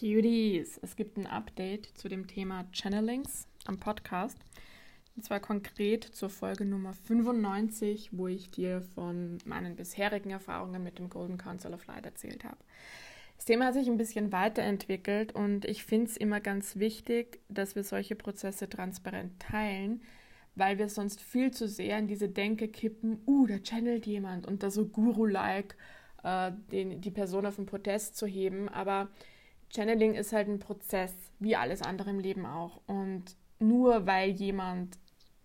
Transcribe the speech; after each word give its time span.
Cuties, 0.00 0.80
es 0.80 0.96
gibt 0.96 1.18
ein 1.18 1.26
Update 1.26 1.84
zu 1.98 2.08
dem 2.08 2.26
Thema 2.26 2.64
Channelings 2.72 3.46
am 3.66 3.76
Podcast. 3.76 4.38
Und 5.14 5.26
zwar 5.26 5.40
konkret 5.40 6.04
zur 6.04 6.30
Folge 6.30 6.64
Nummer 6.64 6.94
95, 6.94 8.08
wo 8.12 8.26
ich 8.26 8.50
dir 8.50 8.80
von 8.94 9.36
meinen 9.44 9.76
bisherigen 9.76 10.30
Erfahrungen 10.30 10.82
mit 10.82 10.98
dem 10.98 11.10
Golden 11.10 11.36
Council 11.36 11.74
of 11.74 11.86
Light 11.86 12.06
erzählt 12.06 12.44
habe. 12.44 12.56
Das 13.36 13.44
Thema 13.44 13.66
hat 13.66 13.74
sich 13.74 13.88
ein 13.88 13.98
bisschen 13.98 14.32
weiterentwickelt 14.32 15.34
und 15.34 15.66
ich 15.66 15.84
finde 15.84 16.06
es 16.06 16.16
immer 16.16 16.40
ganz 16.40 16.76
wichtig, 16.76 17.40
dass 17.50 17.74
wir 17.74 17.84
solche 17.84 18.16
Prozesse 18.16 18.70
transparent 18.70 19.38
teilen, 19.38 20.00
weil 20.54 20.78
wir 20.78 20.88
sonst 20.88 21.20
viel 21.20 21.50
zu 21.50 21.68
sehr 21.68 21.98
in 21.98 22.08
diese 22.08 22.30
Denke 22.30 22.68
kippen, 22.68 23.20
uh, 23.26 23.46
da 23.46 23.58
channelt 23.58 24.06
jemand 24.06 24.46
und 24.46 24.62
da 24.62 24.70
so 24.70 24.86
Guru-like 24.86 25.76
äh, 26.22 26.52
die 26.70 27.10
Person 27.10 27.44
auf 27.44 27.56
den 27.56 27.66
Protest 27.66 28.16
zu 28.16 28.26
heben. 28.26 28.70
Aber 28.70 29.10
Channeling 29.74 30.14
ist 30.14 30.32
halt 30.32 30.48
ein 30.48 30.58
Prozess, 30.58 31.14
wie 31.38 31.56
alles 31.56 31.82
andere 31.82 32.10
im 32.10 32.18
Leben 32.18 32.46
auch. 32.46 32.80
Und 32.86 33.36
nur 33.58 34.06
weil 34.06 34.30
jemand 34.30 34.98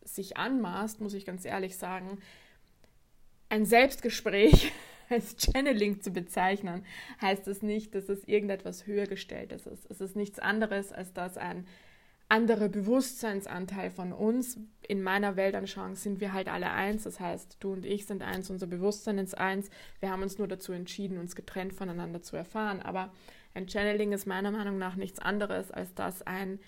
sich 0.03 0.37
anmaßt, 0.37 1.01
muss 1.01 1.13
ich 1.13 1.25
ganz 1.25 1.45
ehrlich 1.45 1.77
sagen, 1.77 2.19
ein 3.49 3.65
Selbstgespräch 3.65 4.71
als 5.09 5.35
Channeling 5.37 6.01
zu 6.01 6.11
bezeichnen, 6.11 6.85
heißt 7.21 7.47
das 7.47 7.61
nicht, 7.61 7.93
dass 7.93 8.09
es 8.09 8.27
irgendetwas 8.27 8.87
höher 8.87 9.05
gestelltes 9.05 9.67
ist. 9.67 9.89
Es 9.89 10.01
ist 10.01 10.15
nichts 10.15 10.39
anderes, 10.39 10.91
als 10.91 11.13
dass 11.13 11.37
ein 11.37 11.65
anderer 12.27 12.69
Bewusstseinsanteil 12.69 13.91
von 13.91 14.11
uns, 14.11 14.59
in 14.87 15.03
meiner 15.03 15.35
Weltanschauung 15.35 15.95
sind 15.95 16.19
wir 16.19 16.33
halt 16.33 16.47
alle 16.47 16.71
eins, 16.71 17.03
das 17.03 17.19
heißt, 17.19 17.57
du 17.59 17.73
und 17.73 17.85
ich 17.85 18.07
sind 18.07 18.23
eins, 18.23 18.49
unser 18.49 18.65
Bewusstsein 18.65 19.19
ist 19.19 19.37
eins, 19.37 19.69
wir 19.99 20.09
haben 20.09 20.23
uns 20.23 20.39
nur 20.39 20.47
dazu 20.47 20.71
entschieden, 20.71 21.19
uns 21.19 21.35
getrennt 21.35 21.73
voneinander 21.73 22.23
zu 22.23 22.35
erfahren, 22.35 22.81
aber 22.81 23.11
ein 23.55 23.67
Channeling 23.67 24.11
ist 24.11 24.27
meiner 24.27 24.51
Meinung 24.51 24.77
nach 24.77 24.95
nichts 24.95 25.19
anderes, 25.19 25.71
als 25.71 25.93
dass 25.95 26.21
ein, 26.21 26.59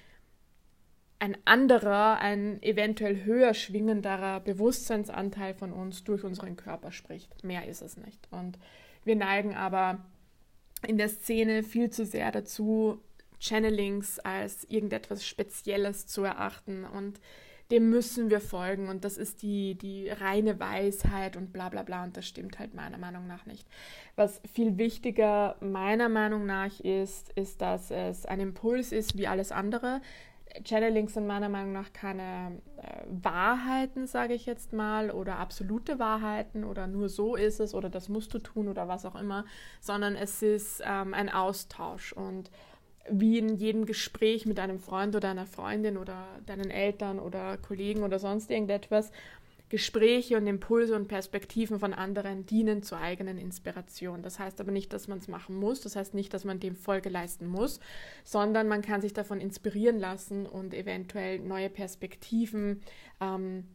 ein 1.19 1.37
anderer, 1.45 2.17
ein 2.19 2.61
eventuell 2.63 3.25
höher 3.25 3.53
schwingenderer 3.53 4.39
Bewusstseinsanteil 4.39 5.53
von 5.53 5.73
uns 5.73 6.03
durch 6.05 6.23
unseren 6.23 6.55
Körper 6.55 6.91
spricht. 6.91 7.43
Mehr 7.43 7.67
ist 7.67 7.81
es 7.81 7.97
nicht. 7.97 8.27
Und 8.31 8.57
wir 9.03 9.17
neigen 9.17 9.53
aber 9.53 10.05
in 10.85 10.97
der 10.97 11.09
Szene 11.09 11.61
viel 11.63 11.89
zu 11.89 12.05
sehr 12.05 12.31
dazu, 12.31 13.03
Channelings 13.39 14.19
als 14.19 14.63
irgendetwas 14.63 15.25
Spezielles 15.25 16.07
zu 16.07 16.23
erachten 16.23 16.85
und 16.85 17.19
dem 17.71 17.89
müssen 17.89 18.29
wir 18.29 18.39
folgen 18.39 18.87
und 18.87 19.03
das 19.03 19.17
ist 19.17 19.41
die, 19.41 19.75
die 19.75 20.09
reine 20.09 20.59
Weisheit 20.59 21.35
und 21.35 21.51
bla 21.51 21.69
bla 21.69 21.83
bla 21.83 22.03
und 22.03 22.15
das 22.15 22.25
stimmt 22.25 22.59
halt 22.59 22.73
meiner 22.73 22.97
Meinung 22.97 23.27
nach 23.27 23.45
nicht. 23.45 23.67
Was 24.15 24.41
viel 24.51 24.77
wichtiger 24.77 25.57
meiner 25.59 26.09
Meinung 26.09 26.45
nach 26.45 26.79
ist, 26.79 27.31
ist, 27.33 27.61
dass 27.61 27.91
es 27.91 28.25
ein 28.25 28.39
Impuls 28.39 28.91
ist 28.91 29.17
wie 29.17 29.27
alles 29.27 29.51
andere. 29.51 30.01
Channelings 30.63 31.13
sind 31.13 31.27
meiner 31.27 31.49
Meinung 31.49 31.73
nach 31.73 31.91
keine 31.93 32.61
äh, 32.77 33.03
Wahrheiten, 33.09 34.07
sage 34.07 34.33
ich 34.33 34.45
jetzt 34.45 34.73
mal, 34.73 35.11
oder 35.11 35.37
absolute 35.37 35.99
Wahrheiten 35.99 36.63
oder 36.63 36.87
nur 36.87 37.09
so 37.09 37.35
ist 37.35 37.59
es 37.59 37.75
oder 37.75 37.89
das 37.89 38.09
musst 38.09 38.33
du 38.33 38.39
tun 38.39 38.67
oder 38.67 38.87
was 38.87 39.05
auch 39.05 39.15
immer, 39.15 39.45
sondern 39.81 40.15
es 40.15 40.41
ist 40.41 40.81
ähm, 40.85 41.13
ein 41.13 41.29
Austausch 41.29 42.13
und 42.13 42.49
wie 43.09 43.37
in 43.37 43.55
jedem 43.55 43.85
Gespräch 43.85 44.45
mit 44.45 44.59
einem 44.59 44.79
Freund 44.79 45.15
oder 45.15 45.29
einer 45.29 45.45
Freundin 45.45 45.97
oder 45.97 46.27
deinen 46.45 46.69
Eltern 46.69 47.19
oder 47.19 47.57
Kollegen 47.57 48.03
oder 48.03 48.19
sonst 48.19 48.51
irgendetwas, 48.51 49.11
Gespräche 49.69 50.37
und 50.37 50.47
Impulse 50.47 50.95
und 50.95 51.09
Perspektiven 51.09 51.79
von 51.79 51.93
anderen 51.93 52.45
dienen 52.45 52.83
zur 52.83 52.99
eigenen 52.99 53.37
Inspiration. 53.37 54.21
Das 54.21 54.39
heißt 54.39 54.61
aber 54.61 54.71
nicht, 54.71 54.93
dass 54.93 55.09
man 55.09 55.17
es 55.17 55.27
machen 55.27 55.57
muss, 55.57 55.81
das 55.81 55.97
heißt 55.97 56.13
nicht, 56.13 56.33
dass 56.33 56.45
man 56.45 56.61
dem 56.61 56.75
Folge 56.75 57.09
leisten 57.09 57.47
muss, 57.47 57.81
sondern 58.23 58.69
man 58.69 58.81
kann 58.81 59.01
sich 59.01 59.13
davon 59.13 59.41
inspirieren 59.41 59.99
lassen 59.99 60.45
und 60.45 60.73
eventuell 60.73 61.39
neue 61.39 61.69
Perspektiven 61.69 62.81
ähm, 63.19 63.65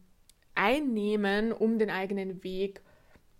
einnehmen, 0.54 1.52
um 1.52 1.78
den 1.78 1.90
eigenen 1.90 2.42
Weg 2.42 2.78
zu 2.78 2.91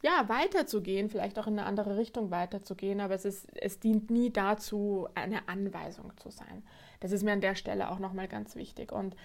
ja, 0.03 0.29
weiterzugehen, 0.29 1.09
vielleicht 1.09 1.39
auch 1.39 1.47
in 1.47 1.59
eine 1.59 1.67
andere 1.67 1.97
Richtung 1.97 2.31
weiterzugehen, 2.31 3.01
aber 3.01 3.15
es, 3.15 3.25
ist, 3.25 3.47
es 3.55 3.79
dient 3.79 4.11
nie 4.11 4.31
dazu, 4.31 5.09
eine 5.15 5.49
Anweisung 5.49 6.13
zu 6.17 6.31
sein. 6.31 6.65
Das 7.01 7.13
ist 7.13 7.23
mir 7.23 7.33
an 7.33 7.41
der 7.41 7.55
Stelle 7.55 7.91
auch 7.91 8.01
nochmal 8.01 8.27
ganz 8.27 8.57
wichtig. 8.57 8.91
Und 8.91 9.17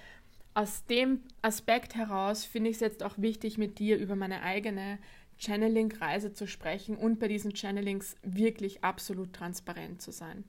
aus 0.53 0.85
dem 0.85 1.21
Aspekt 1.41 1.95
heraus 1.95 2.45
finde 2.45 2.69
ich 2.69 2.77
es 2.77 2.81
jetzt 2.81 3.03
auch 3.03 3.17
wichtig, 3.17 3.57
mit 3.57 3.79
dir 3.79 3.97
über 3.97 4.15
meine 4.15 4.43
eigene 4.43 4.99
Channeling-Reise 5.39 6.33
zu 6.33 6.47
sprechen 6.47 6.95
und 6.95 7.19
bei 7.19 7.27
diesen 7.27 7.53
Channelings 7.53 8.15
wirklich 8.23 8.83
absolut 8.83 9.33
transparent 9.33 10.01
zu 10.01 10.11
sein. 10.11 10.43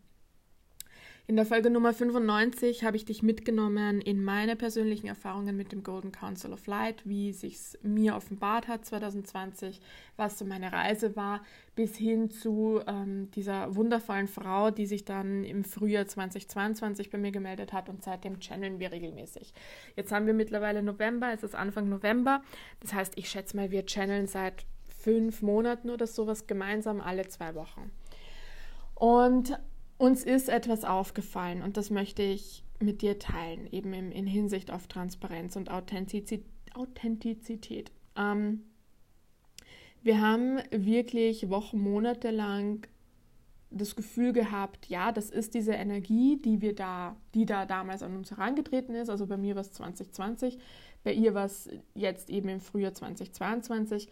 In 1.30 1.36
der 1.36 1.44
Folge 1.44 1.68
Nummer 1.68 1.92
95 1.92 2.84
habe 2.84 2.96
ich 2.96 3.04
dich 3.04 3.22
mitgenommen 3.22 4.00
in 4.00 4.24
meine 4.24 4.56
persönlichen 4.56 5.08
Erfahrungen 5.08 5.58
mit 5.58 5.72
dem 5.72 5.82
Golden 5.82 6.10
Council 6.10 6.54
of 6.54 6.66
Light, 6.66 7.06
wie 7.06 7.34
sich 7.34 7.58
mir 7.82 8.16
offenbart 8.16 8.66
hat 8.66 8.86
2020, 8.86 9.78
was 10.16 10.38
so 10.38 10.46
meine 10.46 10.72
Reise 10.72 11.16
war, 11.16 11.42
bis 11.76 11.98
hin 11.98 12.30
zu 12.30 12.80
ähm, 12.86 13.30
dieser 13.32 13.76
wundervollen 13.76 14.26
Frau, 14.26 14.70
die 14.70 14.86
sich 14.86 15.04
dann 15.04 15.44
im 15.44 15.64
Frühjahr 15.64 16.06
2022 16.06 17.10
bei 17.10 17.18
mir 17.18 17.30
gemeldet 17.30 17.74
hat 17.74 17.90
und 17.90 18.02
seitdem 18.02 18.40
channeln 18.40 18.80
wir 18.80 18.90
regelmäßig. 18.90 19.52
Jetzt 19.96 20.12
haben 20.12 20.24
wir 20.24 20.32
mittlerweile 20.32 20.82
November, 20.82 21.30
es 21.34 21.42
ist 21.42 21.54
Anfang 21.54 21.90
November, 21.90 22.40
das 22.80 22.94
heißt, 22.94 23.12
ich 23.16 23.28
schätze 23.28 23.54
mal, 23.54 23.70
wir 23.70 23.84
channeln 23.84 24.28
seit 24.28 24.64
fünf 24.98 25.42
Monaten 25.42 25.90
oder 25.90 26.06
sowas 26.06 26.46
gemeinsam 26.46 27.02
alle 27.02 27.28
zwei 27.28 27.54
Wochen. 27.54 27.90
Und 28.94 29.58
uns 29.98 30.24
ist 30.24 30.48
etwas 30.48 30.84
aufgefallen 30.84 31.62
und 31.62 31.76
das 31.76 31.90
möchte 31.90 32.22
ich 32.22 32.64
mit 32.80 33.02
dir 33.02 33.18
teilen, 33.18 33.66
eben 33.72 33.92
in, 33.92 34.12
in 34.12 34.26
Hinsicht 34.26 34.70
auf 34.70 34.86
Transparenz 34.86 35.56
und 35.56 35.70
Authentizität. 35.70 36.44
Authentizität. 36.74 37.90
Ähm, 38.16 38.62
wir 40.02 40.20
haben 40.20 40.60
wirklich 40.70 41.50
Wochen, 41.50 41.80
Monate 41.80 42.30
lang 42.30 42.86
das 43.70 43.96
Gefühl 43.96 44.32
gehabt, 44.32 44.86
ja, 44.88 45.12
das 45.12 45.30
ist 45.30 45.54
diese 45.54 45.72
Energie, 45.72 46.40
die 46.40 46.62
wir 46.62 46.74
da, 46.74 47.16
die 47.34 47.44
da 47.44 47.66
damals 47.66 48.02
an 48.02 48.16
uns 48.16 48.30
herangetreten 48.30 48.94
ist. 48.94 49.10
Also 49.10 49.26
bei 49.26 49.36
mir 49.36 49.56
war 49.56 49.62
es 49.62 49.72
2020, 49.72 50.58
bei 51.04 51.12
ihr 51.12 51.34
war 51.34 51.44
es 51.44 51.68
jetzt 51.94 52.30
eben 52.30 52.48
im 52.48 52.60
Frühjahr 52.60 52.94
2022. 52.94 54.08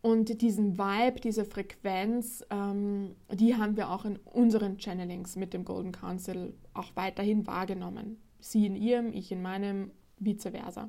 Und 0.00 0.42
diesen 0.42 0.78
Vibe, 0.78 1.20
diese 1.20 1.44
Frequenz, 1.44 2.44
ähm, 2.50 3.16
die 3.32 3.56
haben 3.56 3.76
wir 3.76 3.90
auch 3.90 4.04
in 4.04 4.16
unseren 4.16 4.78
Channelings 4.78 5.34
mit 5.36 5.52
dem 5.52 5.64
Golden 5.64 5.92
Council 5.92 6.54
auch 6.72 6.94
weiterhin 6.94 7.46
wahrgenommen. 7.46 8.18
Sie 8.38 8.64
in 8.64 8.76
ihrem, 8.76 9.12
ich 9.12 9.32
in 9.32 9.42
meinem, 9.42 9.90
vice 10.18 10.50
versa. 10.50 10.88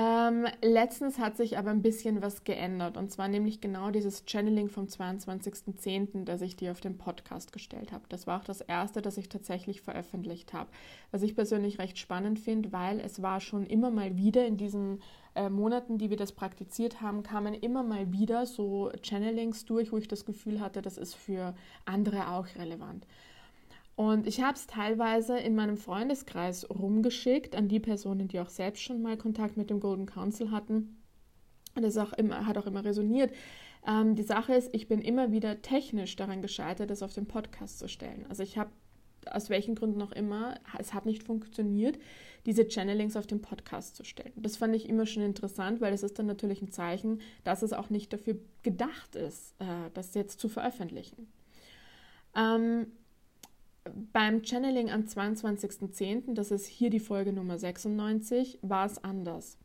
Ähm, 0.00 0.46
letztens 0.62 1.18
hat 1.18 1.36
sich 1.36 1.58
aber 1.58 1.70
ein 1.70 1.82
bisschen 1.82 2.22
was 2.22 2.44
geändert 2.44 2.96
und 2.96 3.10
zwar 3.10 3.26
nämlich 3.26 3.60
genau 3.60 3.90
dieses 3.90 4.22
Channeling 4.26 4.68
vom 4.68 4.84
22.10., 4.84 6.24
das 6.24 6.40
ich 6.40 6.54
dir 6.54 6.70
auf 6.70 6.80
dem 6.80 6.96
Podcast 6.96 7.52
gestellt 7.52 7.90
habe. 7.90 8.04
Das 8.08 8.28
war 8.28 8.38
auch 8.38 8.44
das 8.44 8.60
erste, 8.60 9.02
das 9.02 9.18
ich 9.18 9.28
tatsächlich 9.28 9.80
veröffentlicht 9.80 10.52
habe. 10.52 10.70
Was 11.10 11.22
ich 11.22 11.34
persönlich 11.34 11.80
recht 11.80 11.98
spannend 11.98 12.38
finde, 12.38 12.70
weil 12.70 13.00
es 13.00 13.22
war 13.22 13.40
schon 13.40 13.66
immer 13.66 13.90
mal 13.90 14.16
wieder 14.16 14.46
in 14.46 14.56
diesen 14.56 15.02
äh, 15.34 15.48
Monaten, 15.48 15.98
die 15.98 16.10
wir 16.10 16.16
das 16.16 16.30
praktiziert 16.30 17.00
haben, 17.00 17.24
kamen 17.24 17.54
immer 17.54 17.82
mal 17.82 18.12
wieder 18.12 18.46
so 18.46 18.92
Channelings 19.02 19.64
durch, 19.64 19.90
wo 19.90 19.98
ich 19.98 20.06
das 20.06 20.24
Gefühl 20.24 20.60
hatte, 20.60 20.80
das 20.80 20.96
ist 20.96 21.16
für 21.16 21.56
andere 21.86 22.28
auch 22.28 22.46
relevant. 22.54 23.04
Und 23.98 24.28
ich 24.28 24.40
habe 24.40 24.54
es 24.54 24.68
teilweise 24.68 25.36
in 25.40 25.56
meinem 25.56 25.76
Freundeskreis 25.76 26.70
rumgeschickt 26.70 27.56
an 27.56 27.66
die 27.66 27.80
Personen, 27.80 28.28
die 28.28 28.38
auch 28.38 28.48
selbst 28.48 28.80
schon 28.80 29.02
mal 29.02 29.16
Kontakt 29.16 29.56
mit 29.56 29.70
dem 29.70 29.80
Golden 29.80 30.06
Council 30.06 30.52
hatten. 30.52 31.02
Und 31.74 31.82
das 31.82 31.96
auch 31.98 32.12
immer, 32.12 32.46
hat 32.46 32.56
auch 32.58 32.66
immer 32.66 32.84
resoniert. 32.84 33.32
Ähm, 33.84 34.14
die 34.14 34.22
Sache 34.22 34.54
ist, 34.54 34.72
ich 34.72 34.86
bin 34.86 35.00
immer 35.00 35.32
wieder 35.32 35.62
technisch 35.62 36.14
daran 36.14 36.42
gescheitert, 36.42 36.90
das 36.90 37.02
auf 37.02 37.12
den 37.12 37.26
Podcast 37.26 37.80
zu 37.80 37.88
stellen. 37.88 38.24
Also 38.28 38.44
ich 38.44 38.56
habe 38.56 38.70
aus 39.28 39.50
welchen 39.50 39.74
Gründen 39.74 40.00
auch 40.00 40.12
immer, 40.12 40.54
es 40.78 40.94
hat 40.94 41.04
nicht 41.04 41.24
funktioniert, 41.24 41.98
diese 42.46 42.68
Channelings 42.68 43.16
auf 43.16 43.26
den 43.26 43.42
Podcast 43.42 43.96
zu 43.96 44.04
stellen. 44.04 44.32
Das 44.36 44.58
fand 44.58 44.76
ich 44.76 44.88
immer 44.88 45.06
schon 45.06 45.24
interessant, 45.24 45.80
weil 45.80 45.92
es 45.92 46.04
ist 46.04 46.20
dann 46.20 46.26
natürlich 46.26 46.62
ein 46.62 46.70
Zeichen, 46.70 47.20
dass 47.42 47.62
es 47.62 47.72
auch 47.72 47.90
nicht 47.90 48.12
dafür 48.12 48.36
gedacht 48.62 49.16
ist, 49.16 49.56
äh, 49.58 49.90
das 49.94 50.14
jetzt 50.14 50.38
zu 50.38 50.48
veröffentlichen. 50.48 51.26
Ähm, 52.36 52.92
beim 54.12 54.42
Channeling 54.42 54.90
am 54.90 55.02
22.10., 55.02 56.34
das 56.34 56.50
ist 56.50 56.66
hier 56.66 56.90
die 56.90 57.00
Folge 57.00 57.32
Nummer 57.32 57.58
96, 57.58 58.58
war 58.62 58.86
es 58.86 59.02
anders. 59.02 59.58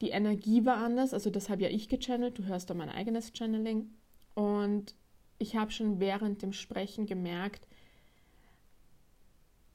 Die 0.00 0.10
Energie 0.10 0.64
war 0.64 0.78
anders, 0.78 1.14
also 1.14 1.30
das 1.30 1.48
habe 1.48 1.62
ja 1.62 1.68
ich 1.68 1.88
gechannelt, 1.88 2.38
du 2.38 2.44
hörst 2.44 2.70
da 2.70 2.74
mein 2.74 2.88
eigenes 2.88 3.32
Channeling. 3.32 3.90
Und 4.34 4.94
ich 5.38 5.56
habe 5.56 5.70
schon 5.70 6.00
während 6.00 6.42
dem 6.42 6.52
Sprechen 6.52 7.06
gemerkt, 7.06 7.66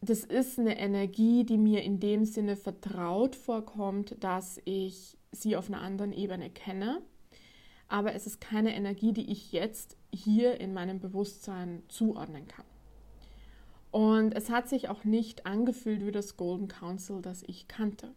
das 0.01 0.23
ist 0.23 0.59
eine 0.59 0.77
Energie, 0.77 1.43
die 1.43 1.57
mir 1.57 1.83
in 1.83 1.99
dem 1.99 2.23
Sinne 2.25 2.55
vertraut 2.55 3.35
vorkommt, 3.35 4.15
dass 4.19 4.61
ich 4.65 5.17
sie 5.31 5.55
auf 5.55 5.67
einer 5.67 5.81
anderen 5.81 6.13
Ebene 6.13 6.49
kenne. 6.49 7.01
Aber 7.87 8.13
es 8.13 8.27
ist 8.27 8.41
keine 8.41 8.75
Energie, 8.75 9.13
die 9.13 9.31
ich 9.31 9.51
jetzt 9.51 9.97
hier 10.13 10.59
in 10.59 10.73
meinem 10.73 10.99
Bewusstsein 10.99 11.83
zuordnen 11.87 12.47
kann. 12.47 12.65
Und 13.97 14.35
es 14.35 14.51
hat 14.51 14.69
sich 14.69 14.89
auch 14.89 15.05
nicht 15.05 15.47
angefühlt 15.47 16.05
wie 16.05 16.11
das 16.11 16.37
Golden 16.37 16.67
Council, 16.67 17.19
das 17.19 17.41
ich 17.47 17.67
kannte. 17.67 18.13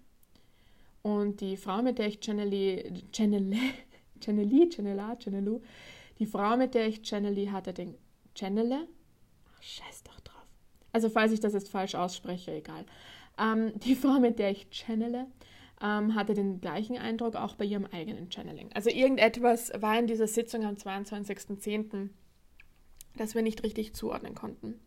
Und 1.01 1.41
die 1.41 1.57
Frau, 1.57 1.81
mit 1.81 1.99
der 1.99 2.07
ich 2.07 2.21
Channeli, 2.21 3.07
Channeli, 3.13 3.59
Channeli, 4.21 4.69
Channela, 4.69 5.17
Channelu, 5.17 5.63
die 6.19 6.27
Frau, 6.27 6.59
mit 6.59 6.75
der 6.75 6.87
ich 6.87 7.01
Channeli 7.01 7.47
hatte, 7.47 7.73
den 7.73 7.97
Channele, 8.35 8.87
ach, 9.57 9.63
scheiß 9.63 10.03
doch 10.03 10.21
drauf. 10.21 10.45
Also 10.93 11.09
falls 11.09 11.33
ich 11.33 11.41
das 11.41 11.55
jetzt 11.55 11.71
falsch 11.71 11.95
ausspreche, 11.95 12.53
egal. 12.53 12.85
Ähm, 13.39 13.73
die 13.77 13.95
Frau, 13.95 14.21
mit 14.21 14.39
der 14.39 14.51
ich 14.51 14.69
channele, 14.69 15.29
ähm, 15.81 16.15
hatte 16.15 16.35
den 16.35 16.61
gleichen 16.61 16.99
Eindruck 16.99 17.37
auch 17.37 17.55
bei 17.55 17.65
ihrem 17.65 17.87
eigenen 17.87 18.31
Channeling. 18.31 18.71
Also 18.75 18.91
irgendetwas 18.91 19.73
war 19.81 19.99
in 19.99 20.07
dieser 20.07 20.27
Sitzung 20.27 20.67
am 20.67 20.75
22.10., 20.75 22.11
das 23.17 23.35
wir 23.35 23.41
nicht 23.41 23.63
richtig 23.63 23.95
zuordnen 23.95 24.35
konnten. 24.35 24.79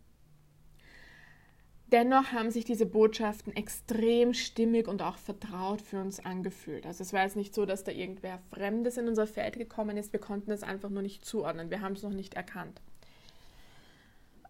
Dennoch 1.94 2.32
haben 2.32 2.50
sich 2.50 2.64
diese 2.64 2.86
Botschaften 2.86 3.54
extrem 3.54 4.34
stimmig 4.34 4.88
und 4.88 5.00
auch 5.00 5.16
vertraut 5.16 5.80
für 5.80 6.00
uns 6.00 6.18
angefühlt. 6.18 6.86
Also 6.86 7.04
es 7.04 7.12
war 7.12 7.22
jetzt 7.22 7.36
nicht 7.36 7.54
so, 7.54 7.66
dass 7.66 7.84
da 7.84 7.92
irgendwer 7.92 8.40
Fremdes 8.50 8.96
in 8.96 9.06
unser 9.06 9.28
Feld 9.28 9.56
gekommen 9.56 9.96
ist. 9.96 10.12
Wir 10.12 10.18
konnten 10.18 10.50
es 10.50 10.64
einfach 10.64 10.90
nur 10.90 11.02
nicht 11.02 11.24
zuordnen. 11.24 11.70
Wir 11.70 11.82
haben 11.82 11.92
es 11.92 12.02
noch 12.02 12.10
nicht 12.10 12.34
erkannt. 12.34 12.80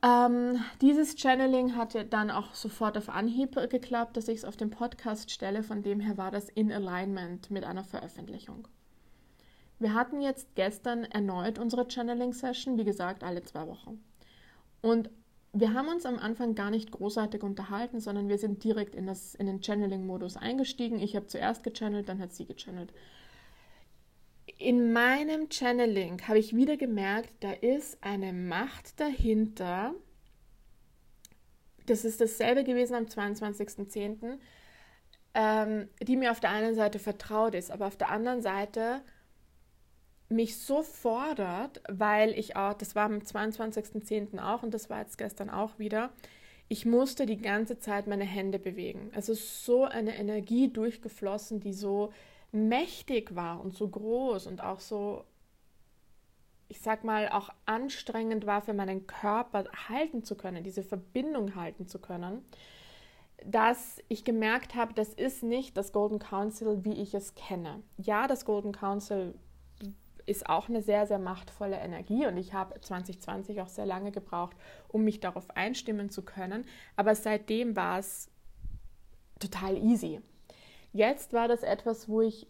Ähm, 0.03 0.59
dieses 0.81 1.17
Channeling 1.21 1.77
hatte 1.77 2.07
dann 2.07 2.31
auch 2.31 2.55
sofort 2.55 2.97
auf 2.97 3.11
Anhieb 3.11 3.57
geklappt, 3.69 4.17
dass 4.17 4.29
ich 4.29 4.39
es 4.39 4.47
auf 4.47 4.57
den 4.57 4.71
Podcast 4.71 5.31
stelle. 5.31 5.63
Von 5.63 5.83
dem 5.83 6.01
her 6.01 6.17
war 6.17 6.31
das 6.31 6.49
in 6.49 6.73
Alignment 6.73 7.51
mit 7.51 7.65
einer 7.65 7.85
Veröffentlichung. 7.85 8.69
Wir 9.79 9.93
hatten 9.93 10.23
jetzt 10.23 10.55
gestern 10.55 11.05
erneut 11.05 11.59
unsere 11.59 11.87
Channeling-Session, 11.87 12.79
wie 12.79 12.85
gesagt, 12.85 13.23
alle 13.23 13.43
zwei 13.43 13.67
Wochen. 13.67 14.03
Und 14.81 15.11
wir 15.55 15.73
haben 15.73 15.89
uns 15.89 16.05
am 16.05 16.19
Anfang 16.19 16.57
gar 16.57 16.71
nicht 16.71 16.91
großartig 16.91 17.43
unterhalten, 17.45 18.01
sondern 18.01 18.29
wir 18.29 18.39
sind 18.39 18.65
direkt 18.65 18.97
in, 18.97 19.07
das, 19.07 19.37
in 19.37 19.47
den 19.47 19.63
Channeling-Modus 19.63 20.37
eingestiegen. 20.37 20.99
Ich 20.99 21.15
habe 21.15 21.29
zuerst 21.29 21.63
gechannelt, 21.63 22.09
dann 22.09 22.19
hat 22.19 22.33
sie 22.33 22.45
gechannelt. 22.45 22.93
In 24.59 24.93
meinem 24.93 25.49
Channeling 25.51 26.21
habe 26.27 26.41
ich 26.41 26.57
wieder 26.57 26.77
gemerkt, 26.77 27.31
da 27.41 27.53
ist 27.53 28.03
eine 28.03 28.33
Macht 28.33 28.99
dahinter. 28.99 29.95
Das 31.87 32.05
ist 32.05 32.21
dasselbe 32.21 32.65
gewesen 32.65 32.95
am 32.95 33.05
22.10., 33.05 34.39
ähm, 35.35 35.89
die 36.03 36.17
mir 36.17 36.33
auf 36.33 36.41
der 36.41 36.51
einen 36.51 36.75
Seite 36.75 36.99
vertraut 36.99 37.55
ist, 37.55 37.71
aber 37.71 37.87
auf 37.87 37.97
der 37.97 38.11
anderen 38.11 38.43
Seite 38.43 39.03
mich 40.35 40.59
so 40.59 40.83
fordert, 40.83 41.81
weil 41.89 42.31
ich 42.39 42.57
auch, 42.57 42.75
das 42.75 42.95
war 42.95 43.05
am 43.05 43.19
22.10. 43.19 44.39
auch 44.39 44.63
und 44.63 44.75
das 44.75 44.91
war 44.91 45.01
jetzt 45.01 45.19
gestern 45.19 45.51
auch 45.51 45.79
wieder, 45.79 46.11
ich 46.69 46.87
musste 46.87 47.27
die 47.27 47.39
ganze 47.39 47.79
Zeit 47.79 48.07
meine 48.07 48.25
Hände 48.25 48.59
bewegen. 48.59 49.11
Also 49.15 49.35
so 49.35 49.85
eine 49.85 50.17
Energie 50.17 50.73
durchgeflossen, 50.73 51.61
die 51.61 51.73
so 51.73 52.13
mächtig 52.53 53.35
war 53.35 53.61
und 53.61 53.75
so 53.75 53.89
groß 53.89 54.47
und 54.47 54.63
auch 54.63 54.81
so, 54.81 55.25
ich 56.69 56.81
sag 56.81 57.05
mal, 57.05 57.29
auch 57.29 57.51
anstrengend 57.67 58.47
war 58.47 58.63
für 58.63 58.75
meinen 58.75 59.07
Körper 59.07 59.65
halten 59.89 60.25
zu 60.25 60.37
können, 60.37 60.65
diese 60.65 60.83
Verbindung 60.83 61.55
halten 61.55 61.87
zu 61.87 61.99
können, 61.99 62.45
dass 63.45 63.99
ich 64.09 64.25
gemerkt 64.25 64.75
habe, 64.75 64.95
das 64.95 65.13
ist 65.13 65.43
nicht 65.43 65.77
das 65.77 65.93
Golden 65.93 66.19
Council, 66.19 66.85
wie 66.85 66.95
ich 66.95 67.13
es 67.15 67.35
kenne. 67.35 67.83
Ja, 67.99 68.27
das 68.27 68.45
Golden 68.45 68.73
Council 68.73 69.35
ist 70.27 70.49
auch 70.49 70.69
eine 70.69 70.83
sehr, 70.83 71.07
sehr 71.07 71.19
machtvolle 71.19 71.77
Energie 71.77 72.27
und 72.27 72.37
ich 72.37 72.53
habe 72.53 72.81
2020 72.81 73.61
auch 73.61 73.69
sehr 73.69 73.87
lange 73.87 74.11
gebraucht, 74.11 74.57
um 74.89 75.05
mich 75.05 75.21
darauf 75.21 75.51
einstimmen 75.51 76.11
zu 76.11 76.23
können. 76.23 76.65
Aber 76.97 77.15
seitdem 77.15 77.77
war 77.77 77.99
es 77.99 78.31
total 79.39 79.77
easy. 79.77 80.21
Jetzt 80.93 81.33
war 81.33 81.49
das 81.49 81.63
etwas, 81.63 82.09
wo 82.09 82.21
ich 82.21 82.47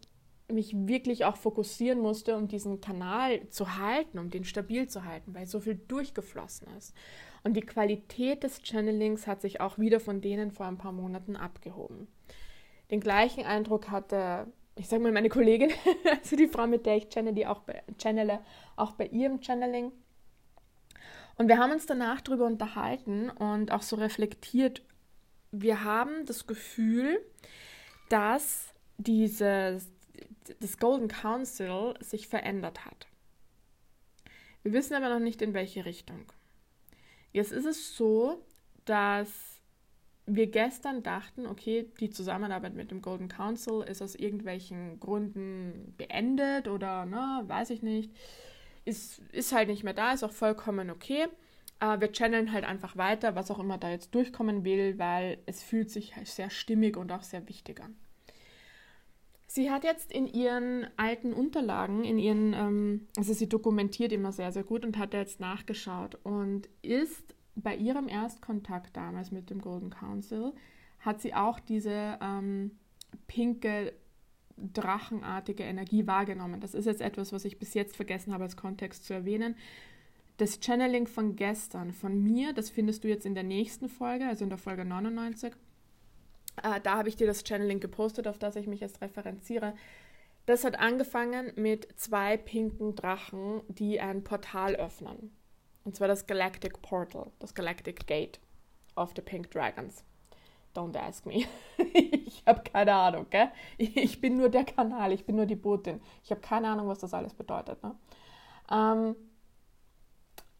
mich 0.53 0.75
wirklich 0.87 1.25
auch 1.25 1.37
fokussieren 1.37 2.01
musste, 2.01 2.37
um 2.37 2.49
diesen 2.49 2.81
Kanal 2.81 3.49
zu 3.49 3.79
halten, 3.79 4.19
um 4.19 4.31
den 4.31 4.45
stabil 4.45 4.87
zu 4.89 5.05
halten, 5.05 5.35
weil 5.35 5.47
so 5.47 5.61
viel 5.61 5.75
durchgeflossen 5.75 6.69
ist. 6.77 6.95
Und 7.43 7.55
die 7.55 7.63
Qualität 7.63 8.43
des 8.43 8.63
Channelings 8.63 9.27
hat 9.27 9.41
sich 9.41 9.61
auch 9.61 9.79
wieder 9.79 10.01
von 10.01 10.21
denen 10.21 10.51
vor 10.51 10.67
ein 10.67 10.79
paar 10.79 10.93
Monaten 10.93 11.37
abgehoben. 11.37 12.09
Den 12.91 13.01
gleichen 13.01 13.45
Eindruck 13.45 13.91
hatte 13.91 14.47
ich 14.77 14.89
sage 14.89 15.03
mal, 15.03 15.13
meine 15.13 15.29
Kollegin, 15.29 15.71
also 16.19 16.37
die 16.37 16.49
Frau, 16.49 16.67
mit 16.67 16.87
der 16.87 16.97
ich 16.97 17.09
channel, 17.09 17.33
die 17.33 17.47
auch 17.47 17.61
bei, 17.61 17.83
channele, 17.99 18.41
auch 18.77 18.93
bei 18.93 19.07
ihrem 19.07 19.41
Channeling. 19.43 19.93
Und 21.37 21.49
wir 21.49 21.59
haben 21.59 21.73
uns 21.73 21.87
danach 21.87 22.21
darüber 22.21 22.47
unterhalten 22.47 23.31
und 23.31 23.73
auch 23.73 23.83
so 23.83 23.97
reflektiert. 23.97 24.83
Wir 25.51 25.85
haben 25.85 26.27
das 26.27 26.47
Gefühl, 26.47 27.21
dass 28.09 28.73
dieses, 28.99 29.91
das 30.61 30.79
Golden 30.79 31.09
Council 31.09 31.95
sich 32.01 32.29
verändert 32.29 32.85
hat. 32.85 33.09
Wir 34.63 34.73
wissen 34.73 34.95
aber 34.95 35.09
noch 35.09 35.21
nicht, 35.21 35.43
in 35.43 35.55
welche 35.55 35.85
Richtung. 35.85 36.25
Jetzt 37.33 37.53
ist 37.53 37.67
es 37.67 37.97
so, 37.97 38.45
dass 38.85 39.54
wir 40.27 40.47
gestern 40.47 41.03
dachten, 41.03 41.47
okay, 41.47 41.91
die 42.01 42.11
Zusammenarbeit 42.11 42.75
mit 42.75 42.91
dem 42.91 43.03
Golden 43.03 43.29
Council 43.29 43.83
ist 43.83 44.01
aus 44.01 44.15
irgendwelchen 44.15 44.99
Gründen 44.99 45.95
beendet 45.99 46.67
oder, 46.69 47.05
ne, 47.05 47.43
weiß 47.47 47.71
ich 47.71 47.83
nicht, 47.83 48.11
ist, 48.85 49.21
ist 49.33 49.53
halt 49.53 49.69
nicht 49.69 49.85
mehr 49.85 49.95
da, 49.95 50.13
ist 50.13 50.25
auch 50.25 50.33
vollkommen 50.33 50.91
okay. 50.91 51.27
Äh, 51.81 52.01
wir 52.01 52.13
channeln 52.13 52.53
halt 52.53 52.65
einfach 52.65 52.97
weiter, 52.97 53.35
was 53.35 53.51
auch 53.51 53.59
immer 53.59 53.79
da 53.79 53.91
jetzt 53.91 54.15
durchkommen 54.15 54.65
will, 54.65 54.99
weil 54.99 55.39
es 55.47 55.63
fühlt 55.63 55.91
sich 55.91 56.17
halt 56.17 56.29
sehr 56.29 56.51
stimmig 56.51 56.97
und 56.97 57.13
auch 57.13 57.23
sehr 57.23 57.47
wichtig 57.49 57.83
an. 57.83 57.97
Sie 59.47 59.71
hat 59.71 59.85
jetzt 59.85 60.11
in 60.11 60.27
ihren 60.27 60.87
alten 60.97 61.33
Unterlagen, 61.33 62.05
in 62.05 62.19
ihren, 62.19 62.55
ähm, 62.55 63.09
also 63.17 63.35
sie 63.35 63.49
dokumentiert 63.49 64.11
immer 64.11 64.33
sehr, 64.33 64.53
sehr 64.53 64.65
gut 64.65 64.85
und 64.85 64.99
hat 64.99 65.13
jetzt 65.13 65.39
nachgeschaut 65.39 66.17
und 66.25 66.69
ist 66.83 67.35
bei 67.57 67.77
ihrem 67.77 68.09
Erstkontakt 68.09 68.97
damals 68.97 69.31
mit 69.31 69.51
dem 69.51 69.61
Golden 69.61 69.91
Council 69.91 70.53
hat 71.01 71.21
sie 71.21 71.35
auch 71.35 71.61
diese 71.61 72.19
ähm, 72.21 72.73
pinke, 73.27 73.93
drachenartige 74.57 75.65
Energie 75.65 76.07
wahrgenommen. 76.07 76.61
Das 76.61 76.75
ist 76.75 76.87
jetzt 76.87 77.01
etwas, 77.01 77.33
was 77.33 77.45
ich 77.45 77.59
bis 77.59 77.75
jetzt 77.75 77.97
vergessen 77.97 78.33
habe 78.33 78.45
als 78.45 78.57
Kontext 78.57 79.05
zu 79.05 79.13
erwähnen. 79.13 79.57
Das 80.37 80.59
Channeling 80.61 81.07
von 81.07 81.37
gestern, 81.37 81.93
von 81.93 82.21
mir, 82.23 82.53
das 82.53 82.71
findest 82.71 83.05
du 83.05 83.09
jetzt 83.09 83.27
in 83.27 83.35
der 83.35 83.45
nächsten 83.45 83.89
Folge, 83.89 84.27
also 84.27 84.45
in 84.45 84.51
der 84.51 84.59
Folge 84.59 84.85
99. 84.85 85.53
Äh, 86.63 86.81
da 86.83 86.97
habe 86.97 87.09
ich 87.09 87.17
dir 87.17 87.27
das 87.27 87.45
Channeling 87.47 87.81
gepostet, 87.81 88.27
auf 88.27 88.39
das 88.39 88.57
ich 88.57 88.67
mich 88.67 88.81
jetzt 88.81 89.01
referenziere. 89.01 89.75
Das 90.47 90.65
hat 90.65 90.79
angefangen 90.79 91.53
mit 91.57 91.89
zwei 91.99 92.37
pinken 92.37 92.95
Drachen, 92.95 93.63
die 93.69 94.01
ein 94.01 94.25
Portal 94.25 94.77
öffnen. 94.77 95.33
Und 95.85 95.95
zwar 95.95 96.09
das 96.09 96.27
Galactic 96.27 96.81
Portal, 96.83 97.31
das 97.39 97.55
Galactic 97.55 98.07
Gate 98.07 98.41
of 98.97 99.13
the 99.15 99.23
Pink 99.23 99.51
Dragons. 99.51 100.03
Don't 100.75 100.97
ask 100.97 101.25
me. 101.25 101.45
ich 101.95 102.43
habe 102.47 102.63
keine 102.63 102.95
Ahnung, 102.95 103.27
gell? 103.31 103.51
Ich 103.79 104.21
bin 104.21 104.37
nur 104.37 104.49
der 104.49 104.65
Kanal, 104.65 105.13
ich 105.13 105.25
bin 105.25 105.37
nur 105.37 105.47
die 105.47 105.55
Botin. 105.55 106.01
Ich 106.25 106.31
habe 106.31 106.41
keine 106.41 106.69
Ahnung, 106.69 106.89
was 106.89 106.99
das 106.99 107.15
alles 107.15 107.35
bedeutet. 107.35 107.83
Ne? 107.83 107.95
Ähm, 108.71 109.15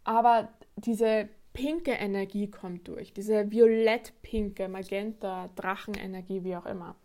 aber 0.05 0.51
diese 0.77 1.29
pinke 1.53 1.93
Energie 1.93 2.51
kommt 2.51 2.89
durch, 2.89 3.13
diese 3.13 3.51
violett-pinke, 3.51 4.69
magenta, 4.69 5.49
Drachenenergie, 5.57 6.45
wie 6.45 6.57
auch 6.57 6.67
immer. 6.67 6.97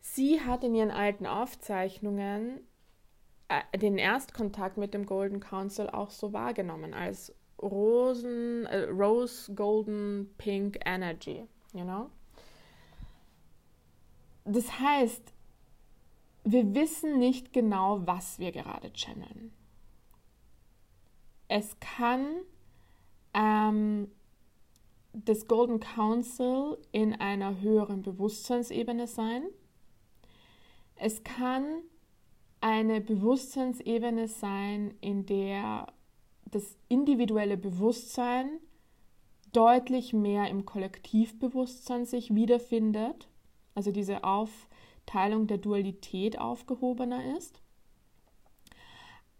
Sie 0.00 0.40
hat 0.40 0.64
in 0.64 0.74
ihren 0.74 0.90
alten 0.90 1.26
Aufzeichnungen 1.26 2.60
äh, 3.48 3.78
den 3.78 3.98
Erstkontakt 3.98 4.76
mit 4.76 4.94
dem 4.94 5.06
Golden 5.06 5.40
Council 5.40 5.88
auch 5.88 6.10
so 6.10 6.32
wahrgenommen 6.32 6.94
als 6.94 7.34
Rosen, 7.60 8.66
äh, 8.66 8.84
Rose 8.84 9.54
Golden 9.54 10.34
Pink 10.38 10.78
Energy, 10.84 11.46
you 11.72 11.84
know? 11.84 12.10
Das 14.44 14.78
heißt, 14.78 15.32
wir 16.44 16.74
wissen 16.74 17.18
nicht 17.18 17.52
genau, 17.52 18.06
was 18.06 18.38
wir 18.38 18.52
gerade 18.52 18.92
channeln. 18.92 19.52
Es 21.48 21.78
kann 21.80 22.26
ähm, 23.34 24.10
das 25.12 25.46
Golden 25.48 25.80
Council 25.80 26.78
in 26.92 27.14
einer 27.14 27.60
höheren 27.60 28.02
Bewusstseinsebene 28.02 29.06
sein. 29.06 29.44
Es 30.96 31.24
kann 31.24 31.82
eine 32.60 33.00
Bewusstseinsebene 33.00 34.28
sein, 34.28 34.94
in 35.00 35.26
der 35.26 35.86
das 36.50 36.76
individuelle 36.88 37.56
Bewusstsein 37.56 38.60
deutlich 39.52 40.12
mehr 40.12 40.48
im 40.48 40.66
Kollektivbewusstsein 40.66 42.04
sich 42.04 42.34
wiederfindet, 42.34 43.28
also 43.74 43.90
diese 43.90 44.24
Aufteilung 44.24 45.46
der 45.46 45.58
Dualität 45.58 46.38
aufgehobener 46.38 47.36
ist. 47.36 47.62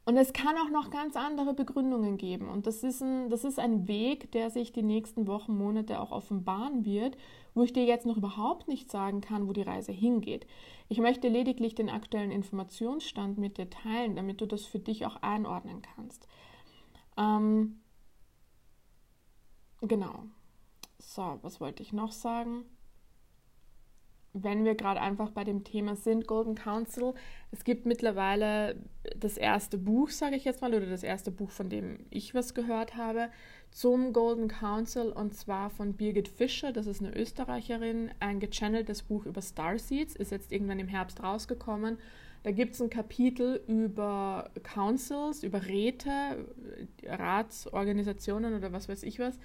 Und 0.09 0.17
es 0.17 0.33
kann 0.33 0.57
auch 0.57 0.71
noch 0.71 0.91
ganz 0.91 1.17
andere 1.17 1.53
Begründungen 1.53 2.17
geben. 2.17 2.49
Und 2.49 2.69
das 2.69 2.85
ist, 2.85 3.03
ein, 3.03 3.29
das 3.29 3.43
ist 3.43 3.59
ein 3.59 3.89
Weg, 3.89 4.31
der 4.31 4.51
sich 4.51 4.73
die 4.73 4.85
nächsten 4.85 5.27
Wochen, 5.27 5.59
Monate 5.59 6.01
auch 6.01 6.13
offenbaren 6.13 6.85
wird, 6.85 7.17
wo 7.55 7.65
ich 7.65 7.73
dir 7.73 7.85
jetzt 7.85 8.07
noch 8.07 8.17
überhaupt 8.17 8.69
nicht 8.69 8.89
sagen 8.89 9.21
kann, 9.21 9.49
wo 9.49 9.53
die 9.53 9.63
Reise 9.63 9.91
hingeht. 9.91 10.47
Ich 10.89 10.99
möchte 10.99 11.29
lediglich 11.29 11.75
den 11.75 11.91
aktuellen 11.91 12.31
Informationsstand 12.31 13.37
mit 13.37 13.59
dir 13.59 13.69
teilen, 13.69 14.15
damit 14.15 14.41
du 14.41 14.47
das 14.47 14.65
für 14.65 14.79
dich 14.79 15.07
auch 15.07 15.17
einordnen 15.23 15.83
kannst. 15.83 16.29
Ähm, 17.17 17.81
genau. 19.81 20.23
So, 21.01 21.41
was 21.43 21.61
wollte 21.61 21.83
ich 21.83 21.93
noch 21.93 22.13
sagen? 22.13 22.65
Wenn 24.43 24.65
wir 24.65 24.75
gerade 24.75 25.01
einfach 25.01 25.31
bei 25.31 25.45
dem 25.45 25.65
Thema 25.65 25.97
sind, 25.97 26.27
Golden 26.27 26.55
Council, 26.55 27.15
es 27.51 27.65
gibt 27.65 27.87
mittlerweile 27.87 28.77
das 29.19 29.37
erste 29.37 29.79
Buch, 29.79 30.11
sage 30.11 30.37
ich 30.37 30.45
jetzt 30.45 30.61
mal, 30.61 30.75
oder 30.75 30.87
das 30.87 31.03
erste 31.03 31.31
Buch, 31.31 31.51
von 31.51 31.71
dem 31.71 32.01
ich 32.11 32.35
was 32.35 32.55
gehört 32.55 32.97
habe, 32.97 33.29
zum 33.71 34.13
Golden 34.13 34.49
Council 34.49 35.13
und 35.13 35.35
zwar 35.35 35.71
von 35.71 35.95
Birgit 35.95 36.29
Fischer, 36.29 36.73
das 36.73 36.87
ist 36.87 37.03
eine 37.03 37.17
Österreicherin, 37.17 38.11
ein 38.21 38.41
gechanneltes 38.41 39.03
Buch 39.03 39.27
über 39.27 39.43
Starseeds, 39.43 40.17
ist 40.17 40.31
jetzt 40.33 40.53
irgendwann 40.53 40.81
im 40.81 40.89
Herbst 40.89 41.23
rausgekommen. 41.23 41.99
Da 42.43 42.53
gibt 42.53 42.75
es 42.75 42.81
ein 42.81 42.91
Kapitel 42.91 43.61
über 43.67 44.51
Councils, 44.63 45.43
über 45.43 45.67
Räte, 45.67 46.47
Ratsorganisationen 47.05 48.55
oder 48.55 48.73
was 48.73 48.89
weiß 48.89 49.03
ich 49.03 49.19
was. 49.19 49.39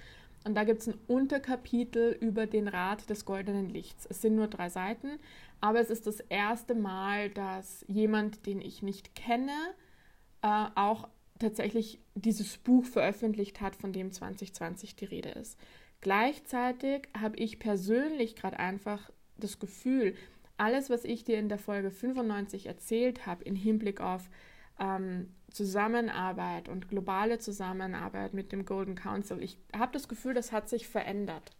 Und 0.44 0.54
da 0.54 0.64
gibt 0.64 0.80
es 0.80 0.88
ein 0.88 0.98
Unterkapitel 1.06 2.16
über 2.20 2.46
den 2.46 2.68
Rat 2.68 3.08
des 3.08 3.24
goldenen 3.24 3.68
Lichts. 3.68 4.06
Es 4.06 4.22
sind 4.22 4.34
nur 4.34 4.48
drei 4.48 4.68
Seiten, 4.68 5.18
aber 5.60 5.80
es 5.80 5.90
ist 5.90 6.06
das 6.06 6.20
erste 6.20 6.74
Mal, 6.74 7.30
dass 7.30 7.84
jemand, 7.86 8.46
den 8.46 8.60
ich 8.60 8.82
nicht 8.82 9.14
kenne, 9.14 9.52
äh, 10.42 10.66
auch 10.74 11.08
tatsächlich 11.38 12.00
dieses 12.14 12.58
Buch 12.58 12.84
veröffentlicht 12.84 13.60
hat, 13.60 13.76
von 13.76 13.92
dem 13.92 14.12
2020 14.12 14.96
die 14.96 15.04
Rede 15.04 15.30
ist. 15.30 15.58
Gleichzeitig 16.00 17.08
habe 17.16 17.36
ich 17.36 17.58
persönlich 17.58 18.34
gerade 18.34 18.58
einfach 18.58 19.10
das 19.36 19.58
Gefühl, 19.58 20.14
alles, 20.56 20.90
was 20.90 21.04
ich 21.04 21.24
dir 21.24 21.38
in 21.38 21.48
der 21.48 21.58
Folge 21.58 21.90
95 21.90 22.66
erzählt 22.66 23.26
habe, 23.26 23.44
im 23.44 23.56
Hinblick 23.56 24.00
auf 24.00 24.28
ähm, 24.78 25.34
Zusammenarbeit 25.54 26.68
und 26.68 26.88
globale 26.88 27.38
Zusammenarbeit 27.38 28.34
mit 28.34 28.52
dem 28.52 28.64
Golden 28.64 28.94
Council, 28.94 29.42
ich 29.42 29.58
habe 29.76 29.92
das 29.92 30.08
Gefühl, 30.08 30.34
das 30.34 30.52
hat 30.52 30.68
sich 30.68 30.88
verändert. 30.88 31.50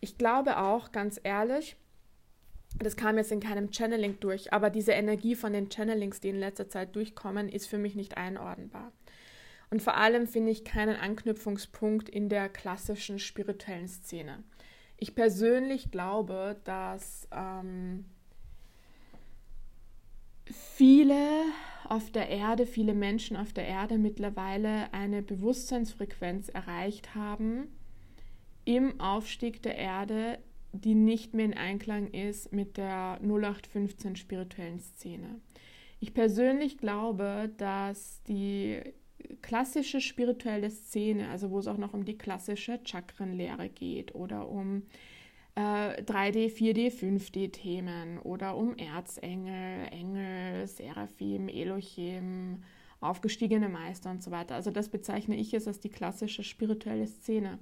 Ich 0.00 0.18
glaube 0.18 0.58
auch, 0.58 0.92
ganz 0.92 1.20
ehrlich, 1.22 1.76
das 2.78 2.96
kam 2.96 3.18
jetzt 3.18 3.32
in 3.32 3.40
keinem 3.40 3.70
Channeling 3.72 4.18
durch, 4.20 4.52
aber 4.52 4.70
diese 4.70 4.92
Energie 4.92 5.34
von 5.34 5.52
den 5.52 5.68
Channelings, 5.70 6.20
die 6.20 6.30
in 6.30 6.40
letzter 6.40 6.68
Zeit 6.68 6.96
durchkommen, 6.96 7.48
ist 7.48 7.66
für 7.66 7.78
mich 7.78 7.94
nicht 7.94 8.16
einordnbar. 8.16 8.92
Und 9.70 9.80
vor 9.80 9.96
allem 9.96 10.26
finde 10.26 10.50
ich 10.50 10.64
keinen 10.64 10.96
Anknüpfungspunkt 10.96 12.08
in 12.08 12.28
der 12.28 12.48
klassischen 12.48 13.18
spirituellen 13.18 13.88
Szene. 13.88 14.42
Ich 14.98 15.14
persönlich 15.14 15.90
glaube, 15.90 16.60
dass 16.64 17.26
ähm, 17.32 18.04
viele 20.44 21.44
auf 21.92 22.10
der 22.10 22.30
Erde, 22.30 22.64
viele 22.64 22.94
Menschen 22.94 23.36
auf 23.36 23.52
der 23.52 23.66
Erde 23.66 23.98
mittlerweile 23.98 24.90
eine 24.94 25.20
Bewusstseinsfrequenz 25.20 26.48
erreicht 26.48 27.14
haben 27.14 27.68
im 28.64 28.98
Aufstieg 28.98 29.60
der 29.62 29.76
Erde, 29.76 30.38
die 30.72 30.94
nicht 30.94 31.34
mehr 31.34 31.44
in 31.44 31.54
Einklang 31.54 32.06
ist 32.08 32.50
mit 32.50 32.78
der 32.78 33.18
0815 33.22 34.16
spirituellen 34.16 34.80
Szene. 34.80 35.38
Ich 36.00 36.14
persönlich 36.14 36.78
glaube, 36.78 37.50
dass 37.58 38.22
die 38.22 38.80
klassische 39.42 40.00
spirituelle 40.00 40.70
Szene, 40.70 41.28
also 41.28 41.50
wo 41.50 41.58
es 41.58 41.66
auch 41.66 41.76
noch 41.76 41.92
um 41.92 42.06
die 42.06 42.16
klassische 42.16 42.80
Chakrenlehre 42.82 43.68
geht 43.68 44.14
oder 44.14 44.48
um 44.48 44.84
3D, 45.60 46.48
4D, 46.48 46.90
5D-Themen 46.90 48.18
oder 48.20 48.56
um 48.56 48.76
Erzengel, 48.76 49.86
Engel, 49.90 50.66
Seraphim, 50.66 51.48
Elohim, 51.48 52.62
aufgestiegene 53.00 53.68
Meister 53.68 54.10
und 54.10 54.22
so 54.22 54.30
weiter. 54.30 54.54
Also 54.54 54.70
das 54.70 54.88
bezeichne 54.88 55.36
ich 55.36 55.52
jetzt 55.52 55.68
als 55.68 55.80
die 55.80 55.90
klassische 55.90 56.42
spirituelle 56.42 57.06
Szene. 57.06 57.58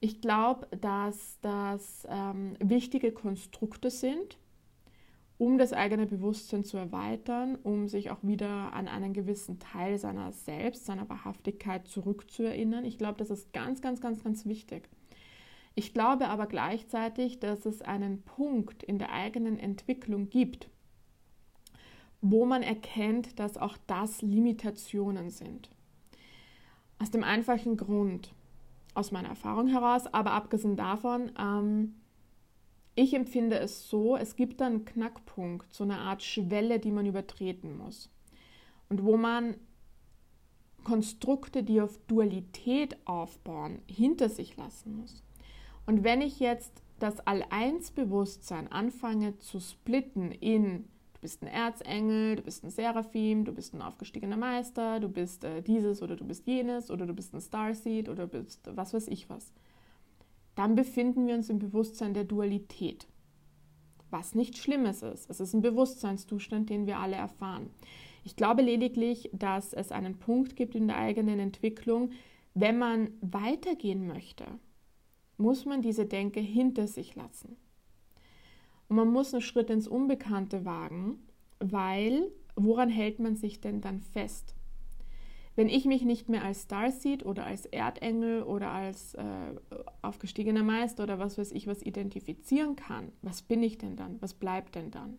Ich 0.00 0.22
glaube, 0.22 0.66
dass 0.78 1.38
das 1.42 2.06
ähm, 2.08 2.56
wichtige 2.58 3.12
Konstrukte 3.12 3.90
sind, 3.90 4.38
um 5.36 5.58
das 5.58 5.74
eigene 5.74 6.06
Bewusstsein 6.06 6.64
zu 6.64 6.78
erweitern, 6.78 7.58
um 7.62 7.88
sich 7.88 8.10
auch 8.10 8.22
wieder 8.22 8.72
an 8.72 8.88
einen 8.88 9.12
gewissen 9.12 9.58
Teil 9.58 9.98
seiner 9.98 10.32
Selbst, 10.32 10.86
seiner 10.86 11.08
Wahrhaftigkeit 11.10 11.86
zurückzuerinnern. 11.86 12.86
Ich 12.86 12.96
glaube, 12.96 13.18
das 13.18 13.28
ist 13.28 13.52
ganz, 13.52 13.82
ganz, 13.82 14.00
ganz, 14.00 14.22
ganz 14.22 14.46
wichtig. 14.46 14.88
Ich 15.80 15.94
glaube 15.94 16.28
aber 16.28 16.44
gleichzeitig, 16.46 17.40
dass 17.40 17.64
es 17.64 17.80
einen 17.80 18.20
Punkt 18.20 18.82
in 18.82 18.98
der 18.98 19.12
eigenen 19.12 19.58
Entwicklung 19.58 20.28
gibt, 20.28 20.68
wo 22.20 22.44
man 22.44 22.62
erkennt, 22.62 23.38
dass 23.38 23.56
auch 23.56 23.78
das 23.86 24.20
Limitationen 24.20 25.30
sind. 25.30 25.70
Aus 26.98 27.10
dem 27.10 27.24
einfachen 27.24 27.78
Grund, 27.78 28.34
aus 28.92 29.10
meiner 29.10 29.30
Erfahrung 29.30 29.68
heraus, 29.68 30.06
aber 30.06 30.32
abgesehen 30.32 30.76
davon, 30.76 31.32
ähm, 31.38 31.94
ich 32.94 33.14
empfinde 33.14 33.58
es 33.58 33.88
so, 33.88 34.18
es 34.18 34.36
gibt 34.36 34.60
dann 34.60 34.72
einen 34.72 34.84
Knackpunkt, 34.84 35.72
so 35.72 35.84
eine 35.84 35.96
Art 35.96 36.22
Schwelle, 36.22 36.78
die 36.78 36.92
man 36.92 37.06
übertreten 37.06 37.78
muss. 37.78 38.10
Und 38.90 39.02
wo 39.02 39.16
man 39.16 39.54
Konstrukte, 40.84 41.62
die 41.62 41.80
auf 41.80 41.96
Dualität 42.06 42.98
aufbauen, 43.06 43.80
hinter 43.86 44.28
sich 44.28 44.58
lassen 44.58 44.98
muss. 44.98 45.22
Und 45.90 46.04
wenn 46.04 46.20
ich 46.20 46.38
jetzt 46.38 46.84
das 47.00 47.18
All-Eins-Bewusstsein 47.26 48.70
anfange 48.70 49.36
zu 49.38 49.58
splitten 49.58 50.30
in 50.30 50.84
du 51.14 51.20
bist 51.20 51.42
ein 51.42 51.48
Erzengel, 51.48 52.36
du 52.36 52.42
bist 52.42 52.62
ein 52.62 52.70
Seraphim, 52.70 53.44
du 53.44 53.50
bist 53.50 53.74
ein 53.74 53.82
aufgestiegener 53.82 54.36
Meister, 54.36 55.00
du 55.00 55.08
bist 55.08 55.42
äh, 55.42 55.62
dieses 55.62 56.00
oder 56.00 56.14
du 56.14 56.24
bist 56.24 56.46
jenes 56.46 56.92
oder 56.92 57.06
du 57.06 57.12
bist 57.12 57.34
ein 57.34 57.40
Starseed 57.40 58.08
oder 58.08 58.28
du 58.28 58.40
bist 58.44 58.70
was 58.72 58.94
weiß 58.94 59.08
ich 59.08 59.28
was, 59.30 59.52
dann 60.54 60.76
befinden 60.76 61.26
wir 61.26 61.34
uns 61.34 61.50
im 61.50 61.58
Bewusstsein 61.58 62.14
der 62.14 62.22
Dualität. 62.22 63.08
Was 64.10 64.36
nicht 64.36 64.58
Schlimmes 64.58 65.02
ist. 65.02 65.28
Es 65.28 65.40
ist 65.40 65.54
ein 65.54 65.60
Bewusstseinszustand, 65.60 66.70
den 66.70 66.86
wir 66.86 66.98
alle 66.98 67.16
erfahren. 67.16 67.68
Ich 68.22 68.36
glaube 68.36 68.62
lediglich, 68.62 69.28
dass 69.32 69.72
es 69.72 69.90
einen 69.90 70.20
Punkt 70.20 70.54
gibt 70.54 70.76
in 70.76 70.86
der 70.86 70.98
eigenen 70.98 71.40
Entwicklung, 71.40 72.12
wenn 72.54 72.78
man 72.78 73.10
weitergehen 73.22 74.06
möchte, 74.06 74.46
muss 75.40 75.64
man 75.64 75.82
diese 75.82 76.06
Denke 76.06 76.40
hinter 76.40 76.86
sich 76.86 77.16
lassen. 77.16 77.56
Und 78.88 78.96
man 78.96 79.10
muss 79.10 79.32
einen 79.32 79.42
Schritt 79.42 79.70
ins 79.70 79.88
Unbekannte 79.88 80.64
wagen, 80.64 81.18
weil 81.58 82.30
woran 82.56 82.88
hält 82.88 83.18
man 83.18 83.36
sich 83.36 83.60
denn 83.60 83.80
dann 83.80 84.00
fest? 84.00 84.54
Wenn 85.56 85.68
ich 85.68 85.84
mich 85.84 86.04
nicht 86.04 86.28
mehr 86.28 86.44
als 86.44 86.62
Starseed 86.62 87.24
oder 87.24 87.44
als 87.44 87.66
Erdengel 87.66 88.42
oder 88.42 88.70
als 88.70 89.14
äh, 89.14 89.24
aufgestiegener 90.02 90.62
Meister 90.62 91.02
oder 91.02 91.18
was 91.18 91.38
weiß 91.38 91.52
ich 91.52 91.66
was 91.66 91.82
identifizieren 91.82 92.76
kann, 92.76 93.12
was 93.22 93.42
bin 93.42 93.62
ich 93.62 93.78
denn 93.78 93.96
dann? 93.96 94.20
Was 94.20 94.34
bleibt 94.34 94.74
denn 94.74 94.90
dann? 94.90 95.18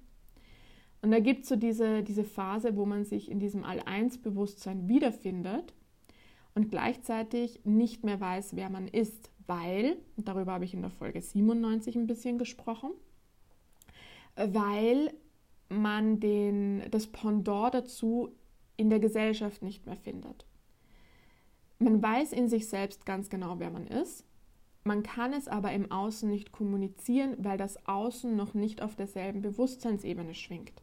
Und 1.01 1.11
da 1.11 1.19
gibt 1.19 1.43
es 1.43 1.49
so 1.49 1.55
diese, 1.55 2.03
diese 2.03 2.23
Phase, 2.23 2.75
wo 2.75 2.85
man 2.85 3.05
sich 3.05 3.29
in 3.29 3.39
diesem 3.39 3.63
All-Eins-Bewusstsein 3.63 4.87
wiederfindet 4.87 5.73
und 6.53 6.69
gleichzeitig 6.69 7.61
nicht 7.63 8.03
mehr 8.03 8.19
weiß, 8.19 8.55
wer 8.55 8.69
man 8.69 8.87
ist, 8.87 9.30
weil, 9.48 9.98
darüber 10.17 10.53
habe 10.53 10.65
ich 10.65 10.74
in 10.74 10.81
der 10.81 10.91
Folge 10.91 11.21
97 11.21 11.95
ein 11.95 12.07
bisschen 12.07 12.38
gesprochen, 12.38 12.91
weil 14.36 15.13
man 15.69 16.19
den, 16.19 16.83
das 16.91 17.07
Pendant 17.07 17.74
dazu 17.74 18.29
in 18.77 18.89
der 18.89 19.00
Gesellschaft 19.00 19.62
nicht 19.62 19.86
mehr 19.86 19.98
findet. 19.98 20.45
Man 21.79 22.01
weiß 22.01 22.33
in 22.33 22.48
sich 22.48 22.67
selbst 22.67 23.05
ganz 23.05 23.29
genau, 23.29 23.60
wer 23.60 23.71
man 23.71 23.88
ist. 23.88 24.25
Man 24.83 25.03
kann 25.03 25.33
es 25.33 25.48
aber 25.48 25.71
im 25.71 25.91
Außen 25.91 26.29
nicht 26.29 26.51
kommunizieren, 26.51 27.36
weil 27.39 27.57
das 27.57 27.86
Außen 27.88 28.36
noch 28.36 28.53
nicht 28.53 28.81
auf 28.81 28.95
derselben 28.95 29.41
Bewusstseinsebene 29.41 30.33
schwingt. 30.33 30.81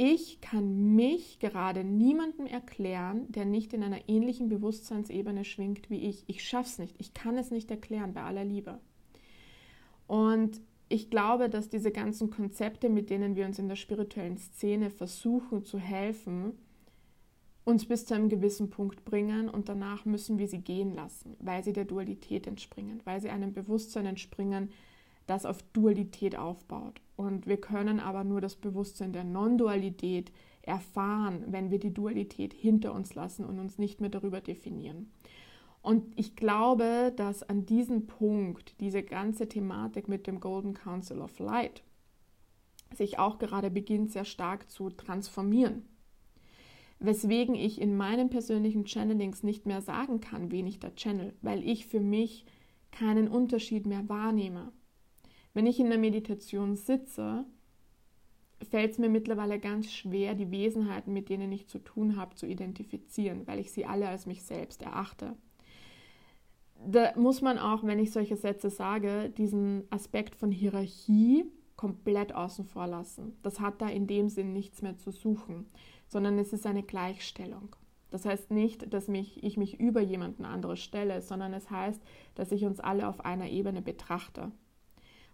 Ich 0.00 0.40
kann 0.40 0.94
mich 0.94 1.40
gerade 1.40 1.82
niemandem 1.82 2.46
erklären, 2.46 3.26
der 3.32 3.44
nicht 3.44 3.72
in 3.72 3.82
einer 3.82 4.08
ähnlichen 4.08 4.48
Bewusstseinsebene 4.48 5.44
schwingt 5.44 5.90
wie 5.90 6.08
ich. 6.08 6.22
Ich 6.28 6.44
schaff's 6.44 6.78
nicht. 6.78 6.94
Ich 7.00 7.14
kann 7.14 7.36
es 7.36 7.50
nicht 7.50 7.68
erklären, 7.68 8.14
bei 8.14 8.22
aller 8.22 8.44
Liebe. 8.44 8.78
Und 10.06 10.60
ich 10.88 11.10
glaube, 11.10 11.50
dass 11.50 11.68
diese 11.68 11.90
ganzen 11.90 12.30
Konzepte, 12.30 12.90
mit 12.90 13.10
denen 13.10 13.34
wir 13.34 13.44
uns 13.44 13.58
in 13.58 13.66
der 13.66 13.74
spirituellen 13.74 14.38
Szene 14.38 14.90
versuchen 14.90 15.64
zu 15.64 15.80
helfen, 15.80 16.52
uns 17.64 17.84
bis 17.84 18.06
zu 18.06 18.14
einem 18.14 18.28
gewissen 18.28 18.70
Punkt 18.70 19.04
bringen 19.04 19.48
und 19.48 19.68
danach 19.68 20.04
müssen 20.04 20.38
wir 20.38 20.46
sie 20.46 20.60
gehen 20.60 20.94
lassen, 20.94 21.34
weil 21.40 21.64
sie 21.64 21.72
der 21.72 21.86
Dualität 21.86 22.46
entspringen, 22.46 23.00
weil 23.02 23.20
sie 23.20 23.30
einem 23.30 23.52
Bewusstsein 23.52 24.06
entspringen, 24.06 24.70
das 25.28 25.46
auf 25.46 25.62
Dualität 25.72 26.36
aufbaut. 26.36 27.00
Und 27.16 27.46
wir 27.46 27.58
können 27.58 28.00
aber 28.00 28.24
nur 28.24 28.40
das 28.40 28.56
Bewusstsein 28.56 29.12
der 29.12 29.24
Non-Dualität 29.24 30.32
erfahren, 30.62 31.44
wenn 31.48 31.70
wir 31.70 31.78
die 31.78 31.94
Dualität 31.94 32.52
hinter 32.52 32.92
uns 32.94 33.14
lassen 33.14 33.44
und 33.44 33.58
uns 33.58 33.78
nicht 33.78 34.00
mehr 34.00 34.10
darüber 34.10 34.40
definieren. 34.40 35.10
Und 35.82 36.18
ich 36.18 36.34
glaube, 36.34 37.12
dass 37.16 37.42
an 37.42 37.66
diesem 37.66 38.06
Punkt 38.06 38.74
diese 38.80 39.02
ganze 39.02 39.48
Thematik 39.48 40.08
mit 40.08 40.26
dem 40.26 40.40
Golden 40.40 40.74
Council 40.74 41.20
of 41.20 41.38
Light 41.38 41.82
sich 42.94 43.18
auch 43.18 43.38
gerade 43.38 43.70
beginnt 43.70 44.10
sehr 44.10 44.24
stark 44.24 44.70
zu 44.70 44.90
transformieren. 44.90 45.86
Weswegen 47.00 47.54
ich 47.54 47.80
in 47.80 47.96
meinen 47.96 48.28
persönlichen 48.28 48.86
Channelings 48.86 49.42
nicht 49.42 49.66
mehr 49.66 49.82
sagen 49.82 50.20
kann, 50.20 50.50
wen 50.50 50.66
ich 50.66 50.80
da 50.80 50.90
channel, 50.90 51.34
weil 51.42 51.62
ich 51.62 51.86
für 51.86 52.00
mich 52.00 52.44
keinen 52.90 53.28
Unterschied 53.28 53.86
mehr 53.86 54.08
wahrnehme. 54.08 54.72
Wenn 55.54 55.66
ich 55.66 55.80
in 55.80 55.88
der 55.88 55.98
Meditation 55.98 56.76
sitze, 56.76 57.44
fällt 58.70 58.92
es 58.92 58.98
mir 58.98 59.08
mittlerweile 59.08 59.58
ganz 59.58 59.90
schwer, 59.90 60.34
die 60.34 60.50
Wesenheiten, 60.50 61.12
mit 61.12 61.28
denen 61.28 61.52
ich 61.52 61.68
zu 61.68 61.78
tun 61.78 62.16
habe, 62.16 62.34
zu 62.34 62.46
identifizieren, 62.46 63.46
weil 63.46 63.58
ich 63.58 63.72
sie 63.72 63.86
alle 63.86 64.08
als 64.08 64.26
mich 64.26 64.42
selbst 64.42 64.82
erachte. 64.82 65.36
Da 66.86 67.12
muss 67.16 67.40
man 67.40 67.58
auch, 67.58 67.82
wenn 67.84 67.98
ich 67.98 68.12
solche 68.12 68.36
Sätze 68.36 68.70
sage, 68.70 69.30
diesen 69.36 69.84
Aspekt 69.90 70.36
von 70.36 70.52
Hierarchie 70.52 71.44
komplett 71.76 72.34
außen 72.34 72.64
vor 72.64 72.86
lassen. 72.86 73.36
Das 73.42 73.60
hat 73.60 73.80
da 73.80 73.88
in 73.88 74.06
dem 74.06 74.28
Sinn 74.28 74.52
nichts 74.52 74.82
mehr 74.82 74.96
zu 74.96 75.10
suchen, 75.10 75.66
sondern 76.06 76.38
es 76.38 76.52
ist 76.52 76.66
eine 76.66 76.82
Gleichstellung. 76.82 77.74
Das 78.10 78.24
heißt 78.24 78.50
nicht, 78.50 78.92
dass 78.92 79.08
mich, 79.08 79.42
ich 79.44 79.56
mich 79.56 79.78
über 79.78 80.00
jemanden 80.00 80.44
anderes 80.44 80.80
stelle, 80.80 81.20
sondern 81.20 81.52
es 81.52 81.70
heißt, 81.70 82.00
dass 82.34 82.52
ich 82.52 82.64
uns 82.64 82.80
alle 82.80 83.08
auf 83.08 83.24
einer 83.24 83.48
Ebene 83.48 83.82
betrachte. 83.82 84.50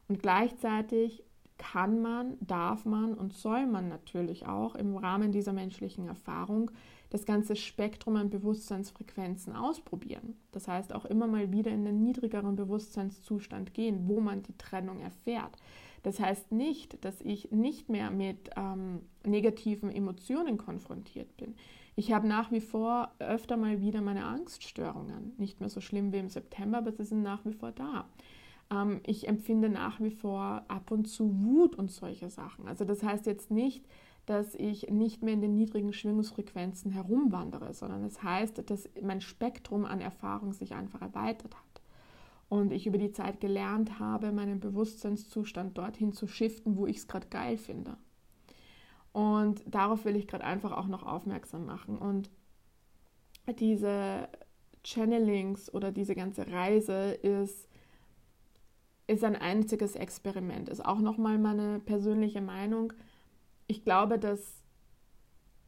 Und 0.08 0.20
gleichzeitig 0.20 1.24
kann 1.56 2.02
man, 2.02 2.36
darf 2.40 2.84
man 2.84 3.14
und 3.14 3.32
soll 3.32 3.66
man 3.66 3.88
natürlich 3.88 4.46
auch 4.46 4.74
im 4.74 4.96
Rahmen 4.96 5.32
dieser 5.32 5.52
menschlichen 5.52 6.08
Erfahrung 6.08 6.70
das 7.10 7.26
ganze 7.26 7.54
Spektrum 7.54 8.16
an 8.16 8.28
Bewusstseinsfrequenzen 8.28 9.54
ausprobieren. 9.54 10.36
Das 10.50 10.66
heißt 10.66 10.92
auch 10.92 11.04
immer 11.04 11.28
mal 11.28 11.52
wieder 11.52 11.70
in 11.70 11.84
den 11.84 12.02
niedrigeren 12.02 12.56
Bewusstseinszustand 12.56 13.72
gehen, 13.72 14.08
wo 14.08 14.20
man 14.20 14.42
die 14.42 14.56
Trennung 14.58 15.00
erfährt. 15.00 15.56
Das 16.02 16.18
heißt 16.18 16.50
nicht, 16.50 17.04
dass 17.04 17.20
ich 17.20 17.52
nicht 17.52 17.88
mehr 17.88 18.10
mit 18.10 18.50
ähm, 18.56 19.00
negativen 19.24 19.90
Emotionen 19.90 20.58
konfrontiert 20.58 21.36
bin. 21.36 21.54
Ich 21.96 22.12
habe 22.12 22.26
nach 22.26 22.50
wie 22.50 22.60
vor 22.60 23.12
öfter 23.20 23.56
mal 23.56 23.80
wieder 23.80 24.00
meine 24.00 24.24
Angststörungen. 24.24 25.34
Nicht 25.38 25.60
mehr 25.60 25.68
so 25.68 25.80
schlimm 25.80 26.12
wie 26.12 26.18
im 26.18 26.28
September, 26.28 26.78
aber 26.78 26.90
sie 26.92 27.04
sind 27.04 27.22
nach 27.22 27.44
wie 27.44 27.52
vor 27.52 27.70
da. 27.70 28.06
Ähm, 28.70 29.00
ich 29.06 29.28
empfinde 29.28 29.68
nach 29.68 30.00
wie 30.00 30.10
vor 30.10 30.64
ab 30.68 30.90
und 30.90 31.06
zu 31.06 31.44
Wut 31.44 31.76
und 31.76 31.90
solche 31.90 32.30
Sachen. 32.30 32.68
Also 32.68 32.84
das 32.84 33.02
heißt 33.02 33.26
jetzt 33.26 33.50
nicht, 33.50 33.84
dass 34.26 34.54
ich 34.54 34.90
nicht 34.90 35.22
mehr 35.22 35.34
in 35.34 35.42
den 35.42 35.54
niedrigen 35.54 35.92
Schwingungsfrequenzen 35.92 36.90
herumwandere, 36.90 37.74
sondern 37.74 38.04
es 38.04 38.14
das 38.14 38.22
heißt, 38.22 38.70
dass 38.70 38.88
mein 39.02 39.20
Spektrum 39.20 39.84
an 39.84 40.00
Erfahrung 40.00 40.52
sich 40.52 40.74
einfach 40.74 41.02
erweitert 41.02 41.54
hat. 41.54 41.82
Und 42.48 42.72
ich 42.72 42.86
über 42.86 42.98
die 42.98 43.12
Zeit 43.12 43.40
gelernt 43.40 43.98
habe, 43.98 44.32
meinen 44.32 44.60
Bewusstseinszustand 44.60 45.76
dorthin 45.76 46.12
zu 46.12 46.26
shiften, 46.26 46.76
wo 46.76 46.86
ich 46.86 46.98
es 46.98 47.08
gerade 47.08 47.26
geil 47.28 47.56
finde. 47.56 47.96
Und 49.12 49.62
darauf 49.66 50.04
will 50.04 50.16
ich 50.16 50.26
gerade 50.26 50.44
einfach 50.44 50.72
auch 50.72 50.86
noch 50.86 51.04
aufmerksam 51.04 51.66
machen. 51.66 51.98
Und 51.98 52.30
diese 53.58 54.28
Channelings 54.84 55.72
oder 55.72 55.92
diese 55.92 56.14
ganze 56.14 56.50
Reise 56.50 57.12
ist 57.12 57.68
ist 59.06 59.24
ein 59.24 59.36
einziges 59.36 59.96
Experiment. 59.96 60.68
Ist 60.68 60.84
auch 60.84 61.00
nochmal 61.00 61.38
meine 61.38 61.80
persönliche 61.80 62.40
Meinung. 62.40 62.92
Ich 63.66 63.84
glaube, 63.84 64.18
dass 64.18 64.62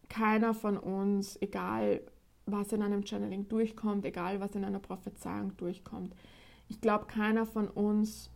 keiner 0.09 0.55
von 0.55 0.77
uns, 0.77 1.41
egal 1.43 2.01
was 2.47 2.73
in 2.73 2.83
einem 2.83 3.05
Channeling 3.05 3.49
durchkommt, 3.49 4.05
egal 4.05 4.41
was 4.41 4.55
in 4.55 4.65
einer 4.65 4.79
Prophezeiung 4.79 5.57
durchkommt, 5.57 6.15
ich 6.69 6.81
glaube, 6.81 7.07
keiner 7.07 7.45
von 7.45 7.69
uns 7.69 8.31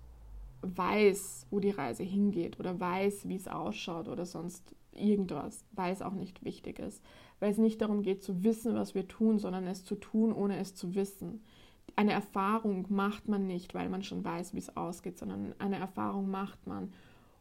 weiß, 0.63 1.47
wo 1.51 1.61
die 1.61 1.71
Reise 1.71 2.03
hingeht 2.03 2.61
oder 2.61 2.79
weiß, 2.79 3.29
wie 3.29 3.37
es 3.37 3.49
ausschaut 3.49 4.09
oder 4.09 4.27
sonst 4.27 4.75
irgendwas, 4.93 5.65
weil 5.73 5.93
es 5.93 6.03
auch 6.03 6.13
nicht 6.13 6.45
wichtig 6.45 6.79
ist. 6.79 7.03
Weil 7.39 7.51
es 7.51 7.59
nicht 7.59 7.81
darum 7.81 8.03
geht 8.03 8.23
zu 8.23 8.45
wissen, 8.45 8.75
was 8.75 8.95
wir 8.95 9.09
tun, 9.09 9.39
sondern 9.39 9.67
es 9.67 9.85
zu 9.85 9.95
tun, 9.95 10.33
ohne 10.33 10.59
es 10.59 10.75
zu 10.75 10.95
wissen 10.95 11.41
eine 11.97 12.13
Erfahrung 12.13 12.87
macht 12.89 13.29
man 13.29 13.47
nicht, 13.47 13.75
weil 13.75 13.89
man 13.89 14.03
schon 14.03 14.25
weiß, 14.25 14.55
wie 14.55 14.59
es 14.59 14.77
ausgeht, 14.77 15.19
sondern 15.19 15.55
eine 15.59 15.79
Erfahrung 15.79 16.31
macht 16.31 16.67
man, 16.67 16.93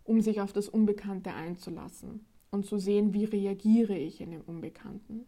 um 0.03 0.21
sich 0.21 0.41
auf 0.41 0.53
das 0.53 0.69
Unbekannte 0.69 1.33
einzulassen 1.33 2.25
und 2.51 2.65
zu 2.65 2.77
sehen, 2.79 3.13
wie 3.13 3.25
reagiere 3.25 3.97
ich 3.97 4.21
in 4.21 4.31
dem 4.31 4.41
Unbekannten. 4.41 5.25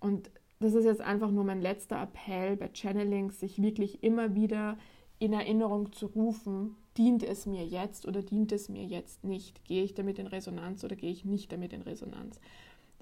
Und 0.00 0.30
das 0.60 0.74
ist 0.74 0.84
jetzt 0.84 1.00
einfach 1.00 1.30
nur 1.30 1.44
mein 1.44 1.60
letzter 1.60 2.00
Appell 2.00 2.56
bei 2.56 2.68
Channelings, 2.68 3.40
sich 3.40 3.60
wirklich 3.60 4.02
immer 4.02 4.34
wieder 4.34 4.78
in 5.18 5.32
Erinnerung 5.32 5.92
zu 5.92 6.06
rufen, 6.06 6.76
dient 6.96 7.22
es 7.22 7.46
mir 7.46 7.64
jetzt 7.64 8.06
oder 8.06 8.22
dient 8.22 8.52
es 8.52 8.68
mir 8.68 8.84
jetzt 8.84 9.24
nicht? 9.24 9.64
Gehe 9.64 9.84
ich 9.84 9.94
damit 9.94 10.18
in 10.18 10.26
Resonanz 10.26 10.84
oder 10.84 10.96
gehe 10.96 11.10
ich 11.10 11.24
nicht 11.24 11.52
damit 11.52 11.72
in 11.72 11.82
Resonanz? 11.82 12.40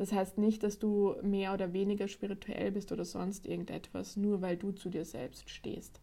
Das 0.00 0.14
heißt 0.14 0.38
nicht, 0.38 0.62
dass 0.62 0.78
du 0.78 1.16
mehr 1.20 1.52
oder 1.52 1.74
weniger 1.74 2.08
spirituell 2.08 2.72
bist 2.72 2.90
oder 2.90 3.04
sonst 3.04 3.46
irgendetwas, 3.46 4.16
nur 4.16 4.40
weil 4.40 4.56
du 4.56 4.72
zu 4.72 4.88
dir 4.88 5.04
selbst 5.04 5.50
stehst. 5.50 6.00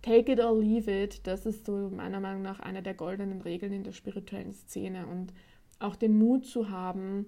Take 0.00 0.30
it 0.30 0.38
or 0.38 0.56
leave 0.56 0.88
it, 0.88 1.26
das 1.26 1.44
ist 1.44 1.66
so 1.66 1.90
meiner 1.90 2.20
Meinung 2.20 2.42
nach 2.42 2.60
eine 2.60 2.84
der 2.84 2.94
goldenen 2.94 3.40
Regeln 3.40 3.72
in 3.72 3.82
der 3.82 3.90
spirituellen 3.90 4.52
Szene 4.52 5.08
und 5.08 5.32
auch 5.80 5.96
den 5.96 6.16
Mut 6.16 6.46
zu 6.46 6.70
haben, 6.70 7.26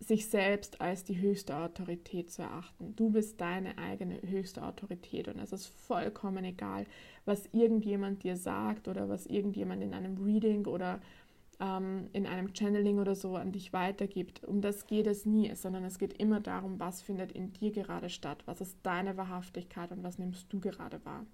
sich 0.00 0.28
selbst 0.28 0.82
als 0.82 1.02
die 1.02 1.18
höchste 1.18 1.56
Autorität 1.56 2.30
zu 2.30 2.42
erachten. 2.42 2.94
Du 2.94 3.08
bist 3.08 3.40
deine 3.40 3.78
eigene 3.78 4.20
höchste 4.20 4.62
Autorität 4.62 5.28
und 5.28 5.38
es 5.38 5.54
ist 5.54 5.66
vollkommen 5.66 6.44
egal, 6.44 6.84
was 7.24 7.48
irgendjemand 7.52 8.22
dir 8.22 8.36
sagt 8.36 8.86
oder 8.86 9.08
was 9.08 9.24
irgendjemand 9.24 9.82
in 9.82 9.94
einem 9.94 10.22
Reading 10.22 10.66
oder 10.66 11.00
ähm, 11.60 12.08
in 12.12 12.26
einem 12.26 12.54
Channeling 12.54 12.98
oder 12.98 13.14
so 13.14 13.36
an 13.36 13.52
dich 13.52 13.72
weitergibt. 13.72 14.44
Um 14.44 14.60
das 14.60 14.86
geht 14.86 15.06
es 15.06 15.26
nie, 15.26 15.54
sondern 15.54 15.84
es 15.84 15.98
geht 15.98 16.14
immer 16.20 16.40
darum, 16.40 16.80
was 16.80 17.02
findet 17.02 17.32
in 17.32 17.52
dir 17.52 17.70
gerade 17.70 18.08
statt, 18.08 18.42
was 18.46 18.60
ist 18.60 18.78
deine 18.82 19.16
Wahrhaftigkeit 19.16 19.92
und 19.92 20.02
was 20.02 20.18
nimmst 20.18 20.52
du 20.52 20.60
gerade 20.60 21.04
wahr. 21.04 21.26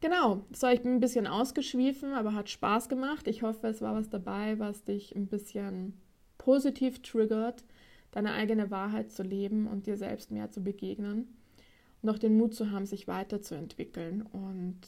Genau, 0.00 0.44
so 0.52 0.68
ich 0.68 0.82
bin 0.82 0.94
ein 0.94 1.00
bisschen 1.00 1.26
ausgeschwiefen, 1.26 2.12
aber 2.12 2.32
hat 2.32 2.48
Spaß 2.48 2.88
gemacht. 2.88 3.26
Ich 3.26 3.42
hoffe, 3.42 3.66
es 3.66 3.82
war 3.82 3.94
was 3.94 4.08
dabei, 4.08 4.58
was 4.58 4.84
dich 4.84 5.14
ein 5.16 5.26
bisschen 5.26 5.94
positiv 6.38 7.02
triggert, 7.02 7.64
deine 8.12 8.32
eigene 8.32 8.70
Wahrheit 8.70 9.10
zu 9.10 9.24
leben 9.24 9.66
und 9.66 9.86
dir 9.86 9.96
selbst 9.96 10.30
mehr 10.30 10.50
zu 10.50 10.62
begegnen 10.62 11.36
und 12.00 12.10
auch 12.10 12.18
den 12.18 12.36
Mut 12.36 12.54
zu 12.54 12.70
haben, 12.70 12.86
sich 12.86 13.08
weiterzuentwickeln 13.08 14.22
und 14.22 14.78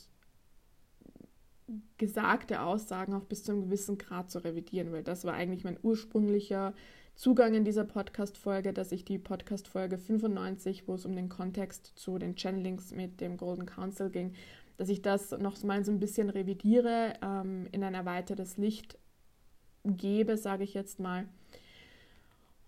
gesagte 1.99 2.63
Aussagen 2.63 3.15
auch 3.15 3.25
bis 3.25 3.45
zu 3.45 3.53
einem 3.53 3.63
gewissen 3.63 3.99
Grad 3.99 4.31
zu 4.31 4.39
revidieren, 4.39 4.93
weil 4.93 5.03
das 5.03 5.25
war 5.25 5.35
eigentlich 5.35 5.65
mein 5.65 5.79
ursprünglicher 5.83 6.75
Zugang 7.15 7.55
in 7.55 7.65
dieser 7.65 7.85
Podcast-Folge, 7.85 8.73
dass 8.73 8.93
ich 8.93 9.05
die 9.05 9.19
Podcast-Folge 9.19 9.99
95, 9.99 10.89
wo 10.89 10.95
es 10.95 11.05
um 11.05 11.15
den 11.15 11.29
Kontext 11.29 11.93
zu 11.97 12.19
den 12.19 12.35
Channelings 12.35 12.93
mit 12.93 13.21
dem 13.21 13.37
Golden 13.37 13.67
Council 13.67 14.11
ging, 14.11 14.33
dass 14.79 14.89
ich 14.89 15.03
das 15.03 15.33
noch 15.33 15.63
mal 15.63 15.85
so 15.85 15.93
ein 15.93 16.01
bisschen 16.01 16.31
revidiere, 16.31 17.15
ähm, 17.23 17.69
in 17.73 17.85
ein 17.85 17.95
erweitertes 17.95 18.57
Licht 18.57 18.97
gebe, 19.85 20.39
sage 20.39 20.65
ich 20.65 20.73
jetzt 20.73 20.99
mal. 20.99 21.29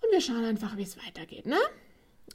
Und 0.02 0.10
wir 0.10 0.20
schauen 0.20 0.44
einfach, 0.44 0.76
wie 0.76 0.82
es 0.82 0.98
weitergeht, 0.98 1.46
ne? 1.46 1.56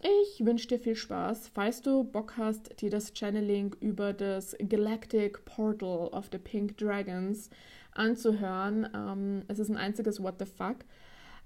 Ich 0.01 0.45
wünsche 0.45 0.67
dir 0.67 0.79
viel 0.79 0.95
Spaß. 0.95 1.49
Falls 1.53 1.81
du 1.81 2.03
Bock 2.03 2.37
hast, 2.37 2.81
dir 2.81 2.89
das 2.89 3.13
Channeling 3.13 3.75
über 3.79 4.13
das 4.13 4.55
Galactic 4.59 5.43
Portal 5.45 6.07
of 6.09 6.29
the 6.31 6.37
Pink 6.37 6.77
Dragons 6.77 7.49
anzuhören, 7.93 8.87
ähm, 8.93 9.43
es 9.47 9.57
ist 9.57 9.69
ein 9.69 9.77
einziges 9.77 10.21
What 10.21 10.35
the 10.39 10.45
fuck. 10.45 10.77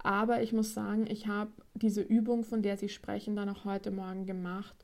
Aber 0.02 0.42
ich 0.42 0.52
muss 0.52 0.74
sagen, 0.74 1.06
ich 1.08 1.28
habe 1.28 1.52
diese 1.74 2.02
Übung, 2.02 2.44
von 2.44 2.60
der 2.60 2.76
sie 2.76 2.88
sprechen, 2.88 3.36
dann 3.36 3.48
auch 3.48 3.64
heute 3.64 3.90
Morgen 3.90 4.26
gemacht. 4.26 4.74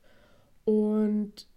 Und 0.65 1.47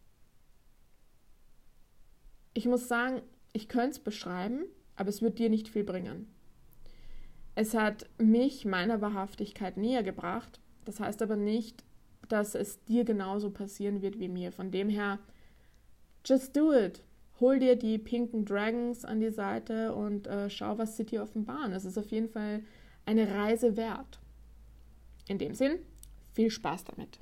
ich 2.55 2.67
muss 2.67 2.89
sagen, 2.89 3.23
ich 3.53 3.69
könnte 3.69 3.91
es 3.91 3.99
beschreiben, 4.01 4.65
aber 4.97 5.09
es 5.09 5.23
wird 5.23 5.39
dir 5.39 5.49
nicht 5.49 5.69
viel 5.69 5.85
bringen. 5.85 6.27
Es 7.55 7.75
hat 7.75 8.07
mich 8.19 8.65
meiner 8.65 9.01
Wahrhaftigkeit 9.01 9.77
näher 9.77 10.03
gebracht. 10.03 10.61
Das 10.85 11.01
heißt 11.01 11.23
aber 11.23 11.37
nicht, 11.37 11.85
dass 12.33 12.55
es 12.55 12.83
dir 12.85 13.05
genauso 13.05 13.51
passieren 13.51 14.01
wird 14.01 14.19
wie 14.19 14.29
mir. 14.29 14.53
Von 14.53 14.71
dem 14.71 14.89
her, 14.89 15.19
just 16.25 16.57
do 16.57 16.73
it. 16.73 17.03
Hol 17.41 17.59
dir 17.59 17.77
die 17.77 17.99
pinken 17.99 18.45
Dragons 18.45 19.05
an 19.05 19.21
die 19.21 19.31
Seite 19.31 19.95
und 19.95 20.27
äh, 20.27 20.49
schau, 20.49 20.79
was 20.79 20.97
sie 20.97 21.05
dir 21.05 21.23
offenbaren. 21.23 21.73
Es 21.73 21.85
ist 21.85 21.99
auf 21.99 22.11
jeden 22.11 22.29
Fall 22.29 22.63
eine 23.05 23.29
Reise 23.35 23.77
wert. 23.77 24.19
In 25.29 25.39
dem 25.39 25.55
Sinn, 25.55 25.79
viel 26.33 26.51
Spaß 26.51 26.85
damit. 26.85 27.19